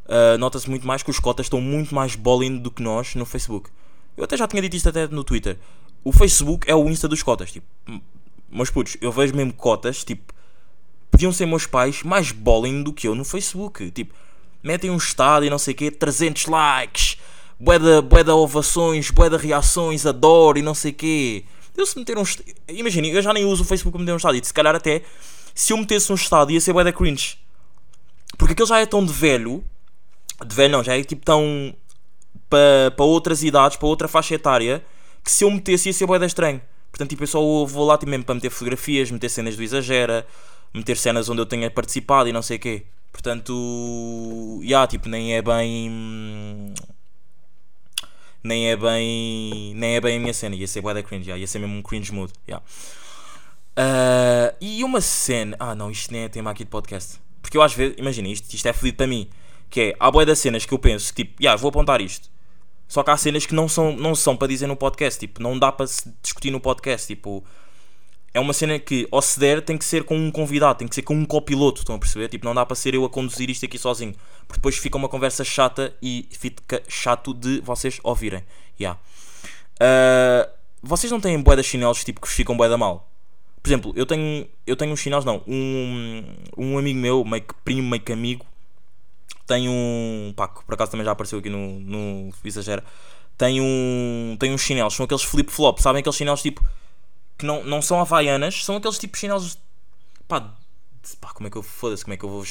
Uh, 0.05 0.37
nota-se 0.37 0.69
muito 0.69 0.85
mais 0.85 1.01
que 1.01 1.09
os 1.09 1.19
cotas 1.19 1.47
estão 1.47 1.59
muito 1.59 1.93
mais 1.95 2.15
bullying 2.15 2.57
do 2.57 2.69
que 2.69 2.83
nós 2.83 3.15
no 3.15 3.25
Facebook. 3.25 3.71
Eu 4.15 4.25
até 4.25 4.37
já 4.37 4.47
tinha 4.47 4.61
dito 4.61 4.75
isto 4.75 4.89
até 4.89 5.07
no 5.07 5.23
Twitter. 5.23 5.57
O 6.09 6.11
Facebook 6.11 6.67
é 6.67 6.73
o 6.73 6.89
Insta 6.89 7.07
dos 7.07 7.21
cotas, 7.21 7.51
tipo, 7.51 7.67
meus 8.49 8.71
putos, 8.71 8.97
eu 8.99 9.11
vejo 9.11 9.35
mesmo 9.35 9.53
cotas, 9.53 10.03
tipo, 10.03 10.33
podiam 11.11 11.31
ser 11.31 11.45
meus 11.45 11.67
pais 11.67 12.01
mais 12.01 12.31
bullying 12.31 12.81
do 12.81 12.91
que 12.91 13.07
eu 13.07 13.13
no 13.13 13.23
Facebook. 13.23 13.91
Tipo, 13.91 14.15
metem 14.63 14.89
um 14.89 14.97
estado 14.97 15.45
e 15.45 15.51
não 15.51 15.59
sei 15.59 15.75
o 15.75 15.77
quê, 15.77 15.91
300 15.91 16.47
likes, 16.47 17.17
bué 17.59 17.77
de 18.23 18.31
ovações, 18.31 19.11
bué 19.11 19.29
de 19.29 19.37
reações, 19.37 20.03
adoro 20.03 20.57
e 20.57 20.63
não 20.63 20.73
sei 20.73 20.93
o 20.93 20.95
quê. 20.95 21.45
Eu 21.77 21.85
se 21.85 21.95
meter 21.95 22.17
um 22.17 22.23
Imagina, 22.67 23.05
eu 23.05 23.21
já 23.21 23.31
nem 23.31 23.45
uso 23.45 23.61
o 23.61 23.65
Facebook 23.65 23.91
para 23.91 23.99
meter 23.99 24.13
um 24.13 24.17
estado 24.17 24.35
e 24.35 24.43
se 24.43 24.51
calhar 24.51 24.75
até 24.75 25.03
se 25.53 25.73
eu 25.73 25.77
metesse 25.77 26.11
um 26.11 26.15
estado 26.15 26.51
ia 26.51 26.59
ser 26.59 26.73
bué 26.73 26.83
da 26.83 26.91
cringe. 26.91 27.37
Porque 28.35 28.53
aquele 28.53 28.67
já 28.67 28.79
é 28.79 28.87
tão 28.87 29.05
de 29.05 29.13
velho, 29.13 29.63
de 30.43 30.55
velho 30.55 30.71
não, 30.71 30.83
já 30.83 30.97
é 30.97 31.03
tipo 31.03 31.23
tão 31.23 31.71
para 32.49 32.89
pa 32.97 33.03
outras 33.03 33.43
idades, 33.43 33.77
para 33.77 33.87
outra 33.87 34.07
faixa 34.07 34.33
etária, 34.33 34.83
que 35.23 35.31
se 35.31 35.43
eu 35.43 35.51
metesse 35.51 35.89
ia 35.89 35.93
ser 35.93 36.05
bué 36.05 36.19
da 36.19 36.25
estranho. 36.25 36.61
Portanto, 36.91 37.09
tipo, 37.09 37.23
eu 37.23 37.27
só 37.27 37.39
vou 37.65 37.85
lá 37.85 37.97
tipo, 37.97 38.09
mesmo 38.09 38.25
para 38.25 38.35
meter 38.35 38.49
fotografias, 38.49 39.11
meter 39.11 39.29
cenas 39.29 39.55
do 39.55 39.63
Exagera, 39.63 40.25
meter 40.73 40.97
cenas 40.97 41.29
onde 41.29 41.41
eu 41.41 41.45
tenha 41.45 41.69
participado 41.69 42.27
e 42.29 42.33
não 42.33 42.41
sei 42.41 42.57
o 42.57 42.59
quê. 42.59 42.83
Portanto, 43.11 44.61
já, 44.63 44.87
tipo, 44.87 45.09
nem 45.09 45.33
é 45.35 45.41
bem... 45.41 46.73
Nem 48.43 48.69
é 48.69 48.75
bem... 48.75 49.73
Nem 49.75 49.95
é 49.95 50.01
bem 50.01 50.17
a 50.17 50.19
minha 50.19 50.33
cena, 50.33 50.55
ia 50.55 50.67
ser 50.67 50.81
bué 50.81 50.93
da 50.93 51.03
cringe, 51.03 51.25
já, 51.25 51.37
ia 51.37 51.47
ser 51.47 51.59
mesmo 51.59 51.75
um 51.75 51.81
cringe 51.81 52.11
mood, 52.11 52.31
já. 52.47 52.61
Ah, 53.75 54.53
e 54.59 54.83
uma 54.83 55.01
cena... 55.01 55.55
Ah, 55.59 55.75
não, 55.75 55.91
isto 55.91 56.11
nem 56.11 56.23
é 56.23 56.29
tema 56.29 56.51
aqui 56.51 56.63
de 56.63 56.69
podcast. 56.69 57.19
Porque 57.41 57.57
eu 57.57 57.61
às 57.61 57.73
vezes... 57.73 57.95
Imagina, 57.97 58.27
isto, 58.27 58.53
isto 58.53 58.67
é 58.67 58.73
fodido 58.73 58.97
para 58.97 59.07
mim. 59.07 59.29
Que 59.69 59.81
é, 59.81 59.95
há 59.99 60.09
bué 60.11 60.25
das 60.25 60.39
cenas 60.39 60.65
que 60.65 60.73
eu 60.73 60.79
penso 60.79 61.13
tipo, 61.13 61.41
já, 61.41 61.55
vou 61.55 61.69
apontar 61.69 62.01
isto. 62.01 62.29
Só 62.89 63.03
que 63.03 63.11
há 63.11 63.15
cenas 63.15 63.45
que 63.45 63.53
não 63.53 63.69
são, 63.69 63.95
não 63.95 64.15
são 64.15 64.35
para 64.35 64.47
dizer 64.47 64.65
no 64.65 64.75
podcast, 64.75 65.19
tipo, 65.19 65.41
não 65.41 65.57
dá 65.57 65.71
para 65.71 65.85
se 65.85 66.11
discutir 66.23 66.49
no 66.49 66.59
podcast, 66.59 67.05
tipo, 67.05 67.43
é 68.33 68.39
uma 68.39 68.51
cena 68.51 68.79
que, 68.79 69.07
ou 69.11 69.21
se 69.21 69.39
der, 69.39 69.61
tem 69.61 69.77
que 69.77 69.85
ser 69.85 70.03
com 70.03 70.17
um 70.17 70.31
convidado, 70.31 70.79
tem 70.79 70.87
que 70.87 70.95
ser 70.95 71.03
com 71.03 71.13
um 71.13 71.23
copiloto, 71.23 71.81
estão 71.81 71.95
a 71.95 71.99
perceber? 71.99 72.27
Tipo, 72.29 72.45
não 72.45 72.55
dá 72.55 72.65
para 72.65 72.75
ser 72.75 72.95
eu 72.95 73.05
a 73.05 73.09
conduzir 73.09 73.47
isto 73.47 73.63
aqui 73.63 73.77
sozinho, 73.77 74.13
porque 74.47 74.57
depois 74.59 74.75
fica 74.75 74.97
uma 74.97 75.07
conversa 75.07 75.43
chata 75.43 75.95
e 76.01 76.27
fica 76.31 76.81
chato 76.87 77.31
de 77.31 77.61
vocês 77.61 77.99
ouvirem. 78.03 78.43
Yeah. 78.79 78.99
Ah, 79.79 80.49
vocês 80.81 81.11
não 81.11 81.21
têm 81.21 81.41
de 81.41 81.63
chinelos, 81.63 82.03
tipo, 82.03 82.19
que 82.21 82.27
ficam 82.27 82.57
bué 82.57 82.67
da 82.67 82.77
mal? 82.77 83.07
Por 83.61 83.69
exemplo, 83.69 83.93
eu 83.95 84.05
tenho, 84.05 84.47
eu 84.65 84.75
tenho 84.75 84.93
uns 84.93 84.99
chinelos, 84.99 85.25
não, 85.25 85.43
um, 85.47 86.23
um 86.57 86.77
amigo 86.77 86.97
meu, 86.97 87.23
meio 87.23 87.43
que 87.43 87.53
primo, 87.63 87.87
meio 87.87 88.01
que 88.01 88.11
amigo, 88.11 88.45
tem 89.45 89.67
um. 89.69 90.33
Pá, 90.35 90.47
que 90.47 90.63
por 90.63 90.73
acaso 90.73 90.91
também 90.91 91.05
já 91.05 91.11
apareceu 91.11 91.39
aqui 91.39 91.49
no, 91.49 91.79
no 91.79 92.33
Exagera. 92.43 92.83
Tem 93.37 93.59
um. 93.61 94.35
Tem 94.39 94.53
uns 94.53 94.61
chinelos, 94.61 94.93
são 94.93 95.05
aqueles 95.05 95.23
flip-flop, 95.23 95.79
sabem 95.79 95.99
aqueles 96.01 96.15
chinelos 96.15 96.41
tipo. 96.41 96.63
que 97.37 97.45
não, 97.45 97.63
não 97.63 97.81
são 97.81 97.99
havaianas, 97.99 98.63
são 98.63 98.75
aqueles 98.75 98.97
tipo 98.99 99.17
chinelos. 99.17 99.57
Pá, 100.27 100.39
de- 100.39 101.15
pá 101.19 101.29
como 101.33 101.47
é 101.47 101.49
que 101.51 101.57
eu. 101.57 101.63
Foda-se, 101.63 102.03
como 102.03 102.13
é 102.13 102.17
que 102.17 102.25
eu 102.25 102.29
vou. 102.29 102.43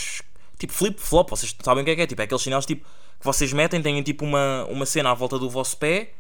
Tipo 0.59 0.73
flip-flop, 0.73 1.31
vocês 1.31 1.55
sabem 1.63 1.83
o 1.83 1.85
que 1.85 1.91
é 1.93 1.97
que 1.97 2.03
é? 2.03 2.07
Tipo, 2.07 2.23
é 2.23 2.25
aqueles 2.25 2.43
chinelos 2.43 2.67
tipo. 2.67 2.85
que 3.19 3.25
vocês 3.25 3.53
metem, 3.53 3.81
têm 3.83 4.03
tipo 4.03 4.25
uma, 4.25 4.65
uma 4.67 4.87
cena 4.87 5.11
à 5.11 5.15
volta 5.15 5.39
do 5.39 5.49
vosso 5.49 5.77
pé. 5.77 6.13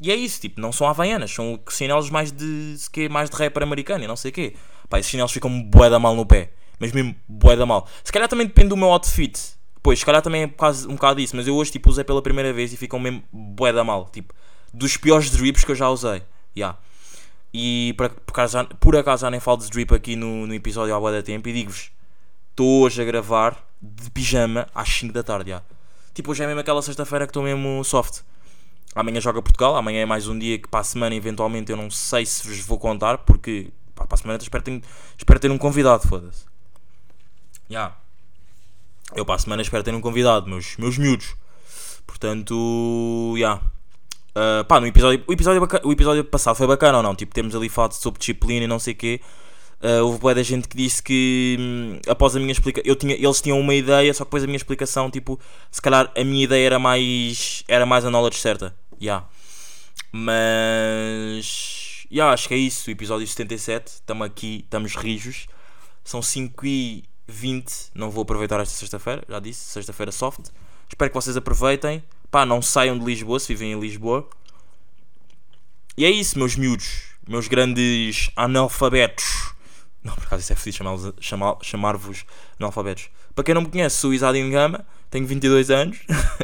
E 0.00 0.10
é 0.10 0.16
isso, 0.16 0.40
tipo, 0.40 0.60
não 0.60 0.72
são 0.72 0.88
havaianas, 0.88 1.30
são 1.30 1.60
chinelos 1.70 2.08
mais 2.10 2.32
de. 2.32 2.76
quê, 2.90 3.08
mais 3.08 3.28
de 3.28 3.36
rapper 3.36 3.62
americano 3.62 4.02
e 4.04 4.06
não 4.06 4.16
sei 4.16 4.30
o 4.30 4.34
quê. 4.34 4.56
Pá, 4.88 4.98
esses 4.98 5.10
chinelos 5.10 5.30
ficam 5.32 5.62
bué 5.62 5.90
da 5.90 5.98
mal 5.98 6.14
no 6.16 6.24
pé. 6.24 6.52
Mas 6.78 6.90
mesmo 6.92 7.14
bué 7.28 7.54
da 7.56 7.66
mal. 7.66 7.86
Se 8.02 8.10
calhar 8.10 8.28
também 8.28 8.46
depende 8.46 8.68
do 8.70 8.76
meu 8.76 8.88
outfit. 8.88 9.38
Pois, 9.82 9.98
se 9.98 10.06
calhar 10.06 10.22
também 10.22 10.42
é 10.42 10.46
por 10.46 10.58
causa, 10.58 10.88
um 10.88 10.94
bocado 10.94 11.20
disso, 11.20 11.34
mas 11.34 11.46
eu 11.48 11.56
hoje 11.56 11.72
tipo 11.72 11.90
usei 11.90 12.04
pela 12.04 12.22
primeira 12.22 12.52
vez 12.52 12.72
e 12.72 12.76
ficam 12.76 13.00
mesmo 13.00 13.22
bué 13.32 13.72
da 13.72 13.82
mal. 13.82 14.08
Tipo, 14.12 14.32
dos 14.72 14.96
piores 14.96 15.30
drips 15.30 15.64
que 15.64 15.72
eu 15.72 15.76
já 15.76 15.88
usei. 15.88 16.22
Yeah. 16.56 16.78
E 17.52 17.94
por, 17.98 18.08
por, 18.10 18.32
acaso, 18.32 18.64
por 18.80 18.96
acaso 18.96 19.22
já 19.22 19.30
nem 19.30 19.40
falo 19.40 19.58
de 19.58 19.68
drip 19.68 19.92
aqui 19.92 20.16
no, 20.16 20.46
no 20.46 20.54
episódio 20.54 20.94
há 20.94 21.00
bué 21.00 21.12
da 21.12 21.22
tempo 21.22 21.48
e 21.48 21.52
digo-vos, 21.52 21.90
estou 22.50 22.82
hoje 22.82 23.02
a 23.02 23.04
gravar 23.04 23.56
de 23.80 24.10
pijama 24.10 24.68
às 24.74 24.88
5 24.88 25.12
da 25.12 25.22
tarde. 25.22 25.50
já. 25.50 25.62
Tipo, 26.14 26.30
hoje 26.30 26.44
é 26.44 26.46
mesmo 26.46 26.60
aquela 26.60 26.80
sexta-feira 26.80 27.26
que 27.26 27.30
estou 27.30 27.42
mesmo 27.42 27.82
soft. 27.82 28.20
Amanhã 28.94 29.20
joga 29.20 29.42
Portugal, 29.42 29.74
amanhã 29.74 30.02
é 30.02 30.06
mais 30.06 30.28
um 30.28 30.38
dia 30.38 30.58
que 30.58 30.68
para 30.68 30.80
a 30.80 30.84
semana 30.84 31.14
eventualmente 31.14 31.72
eu 31.72 31.76
não 31.76 31.90
sei 31.90 32.26
se 32.26 32.46
vos 32.46 32.60
vou 32.60 32.78
contar, 32.78 33.18
porque 33.18 33.72
pá, 33.94 34.06
para 34.06 34.14
a 34.14 34.18
semana 34.18 34.38
espero 34.40 34.62
ter, 34.62 34.82
espero 35.16 35.40
ter 35.40 35.50
um 35.50 35.58
convidado, 35.58 36.06
foda-se. 36.06 36.44
Já. 37.68 37.96
Eu 39.14 39.24
para 39.24 39.34
a 39.34 39.38
semana 39.38 39.62
espero 39.62 39.82
ter 39.82 39.94
um 39.94 40.00
convidado, 40.00 40.48
meus, 40.48 40.76
meus 40.78 40.96
miúdos. 40.96 41.34
Portanto, 42.06 43.34
já. 43.38 43.56
Uh, 44.34 44.64
pá, 44.66 44.80
no 44.80 44.86
episódio, 44.86 45.22
o, 45.26 45.32
episódio 45.32 45.60
baca- 45.60 45.82
o 45.86 45.92
episódio 45.92 46.24
passado 46.24 46.56
foi 46.56 46.66
bacana 46.66 46.96
ou 46.98 47.02
não? 47.02 47.14
Tipo, 47.14 47.34
temos 47.34 47.54
ali 47.54 47.68
falado 47.68 47.92
sobre 47.92 48.18
disciplina 48.18 48.64
e 48.64 48.68
não 48.68 48.78
sei 48.78 48.94
o 48.94 48.96
quê. 48.96 49.20
Uh, 49.82 50.04
houve 50.04 50.18
boa 50.18 50.34
da 50.34 50.42
gente 50.42 50.68
que 50.68 50.76
disse 50.76 51.02
que 51.02 51.56
hum, 51.58 51.98
após 52.08 52.34
a 52.36 52.38
minha 52.40 52.52
explicação, 52.52 52.94
tinha, 52.94 53.14
eles 53.14 53.40
tinham 53.42 53.58
uma 53.60 53.74
ideia, 53.74 54.14
só 54.14 54.24
que 54.24 54.28
depois 54.28 54.44
a 54.44 54.46
minha 54.46 54.56
explicação, 54.56 55.10
tipo, 55.10 55.38
se 55.70 55.82
calhar 55.82 56.10
a 56.16 56.24
minha 56.24 56.44
ideia 56.44 56.66
era 56.66 56.78
mais 56.78 57.64
era 57.68 57.84
mais 57.84 58.04
a 58.04 58.10
knowledge 58.10 58.38
certa. 58.38 58.74
Yeah. 59.00 59.26
Mas 60.12 62.06
yeah, 62.10 62.32
acho 62.32 62.48
que 62.48 62.54
é 62.54 62.58
isso. 62.58 62.90
Episódio 62.90 63.26
77, 63.26 63.88
estamos 63.88 64.26
aqui, 64.26 64.60
estamos 64.64 64.94
rijos. 64.94 65.46
São 66.04 66.22
5 66.22 66.66
e 66.66 67.04
20 67.26 67.90
Não 67.94 68.10
vou 68.10 68.22
aproveitar 68.22 68.60
esta 68.60 68.74
sexta-feira, 68.74 69.22
já 69.28 69.40
disse, 69.40 69.60
sexta-feira 69.70 70.12
soft. 70.12 70.46
Espero 70.88 71.10
que 71.10 71.14
vocês 71.14 71.36
aproveitem. 71.36 72.02
Pá, 72.30 72.44
não 72.46 72.60
saiam 72.62 72.98
de 72.98 73.04
Lisboa 73.04 73.38
se 73.38 73.48
vivem 73.54 73.72
em 73.72 73.80
Lisboa. 73.80 74.28
E 75.96 76.04
é 76.04 76.10
isso, 76.10 76.38
meus 76.38 76.56
miúdos, 76.56 77.02
meus 77.28 77.48
grandes 77.48 78.30
analfabetos. 78.34 79.52
Não, 80.02 80.14
por 80.14 80.24
acaso 80.24 80.42
isso 80.42 80.52
é 80.52 80.56
feliz 80.56 80.78
chamá- 81.20 81.56
chamar-vos 81.60 82.24
analfabetos. 82.58 83.08
Para 83.34 83.44
quem 83.44 83.54
não 83.54 83.62
me 83.62 83.68
conhece, 83.68 83.96
sou 83.96 84.10
o 84.10 84.14
Isadinho 84.14 84.50
Gama, 84.50 84.84
tenho 85.10 85.26
22 85.26 85.70
anos. 85.70 85.98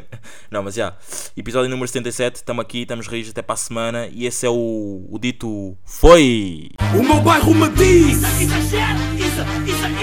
não, 0.50 0.62
mas 0.62 0.74
já, 0.74 0.96
episódio 1.36 1.68
número 1.68 1.88
77, 1.88 2.36
estamos 2.36 2.62
aqui, 2.62 2.82
estamos 2.82 3.06
rios 3.08 3.28
até 3.30 3.42
para 3.42 3.54
a 3.54 3.56
semana. 3.56 4.06
E 4.06 4.26
esse 4.26 4.46
é 4.46 4.50
o, 4.50 5.06
o 5.10 5.18
dito 5.18 5.76
Foi! 5.84 6.70
O 6.98 7.02
meu 7.02 7.20
bairro 7.20 7.54
me 7.54 7.68
diz, 7.70 8.22
Exagera, 8.40 8.98
isso, 9.14 9.17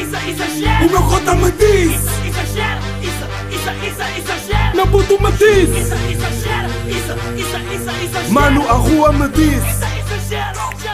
isso, 0.01 0.15
isso, 0.29 0.85
o 0.85 0.89
meu 0.89 1.03
cota 1.03 1.35
me 1.35 1.51
diz, 1.51 2.01
Exagera, 2.25 2.79
isso, 3.01 3.25
isso, 3.51 3.69
isso, 3.87 4.03
exagera. 4.19 4.73
meu 4.75 4.87
puto 4.87 5.21
me 5.23 5.31
diz. 5.33 5.69
Isso, 5.69 5.95
exagera, 6.11 6.69
isso, 6.87 8.31
Mano, 8.33 8.67
a 8.67 8.73
rua 8.73 9.13
me 9.13 9.27
disse 9.29 9.67
Isso 9.69 9.83
é 9.85 9.99
exagero 9.99 10.84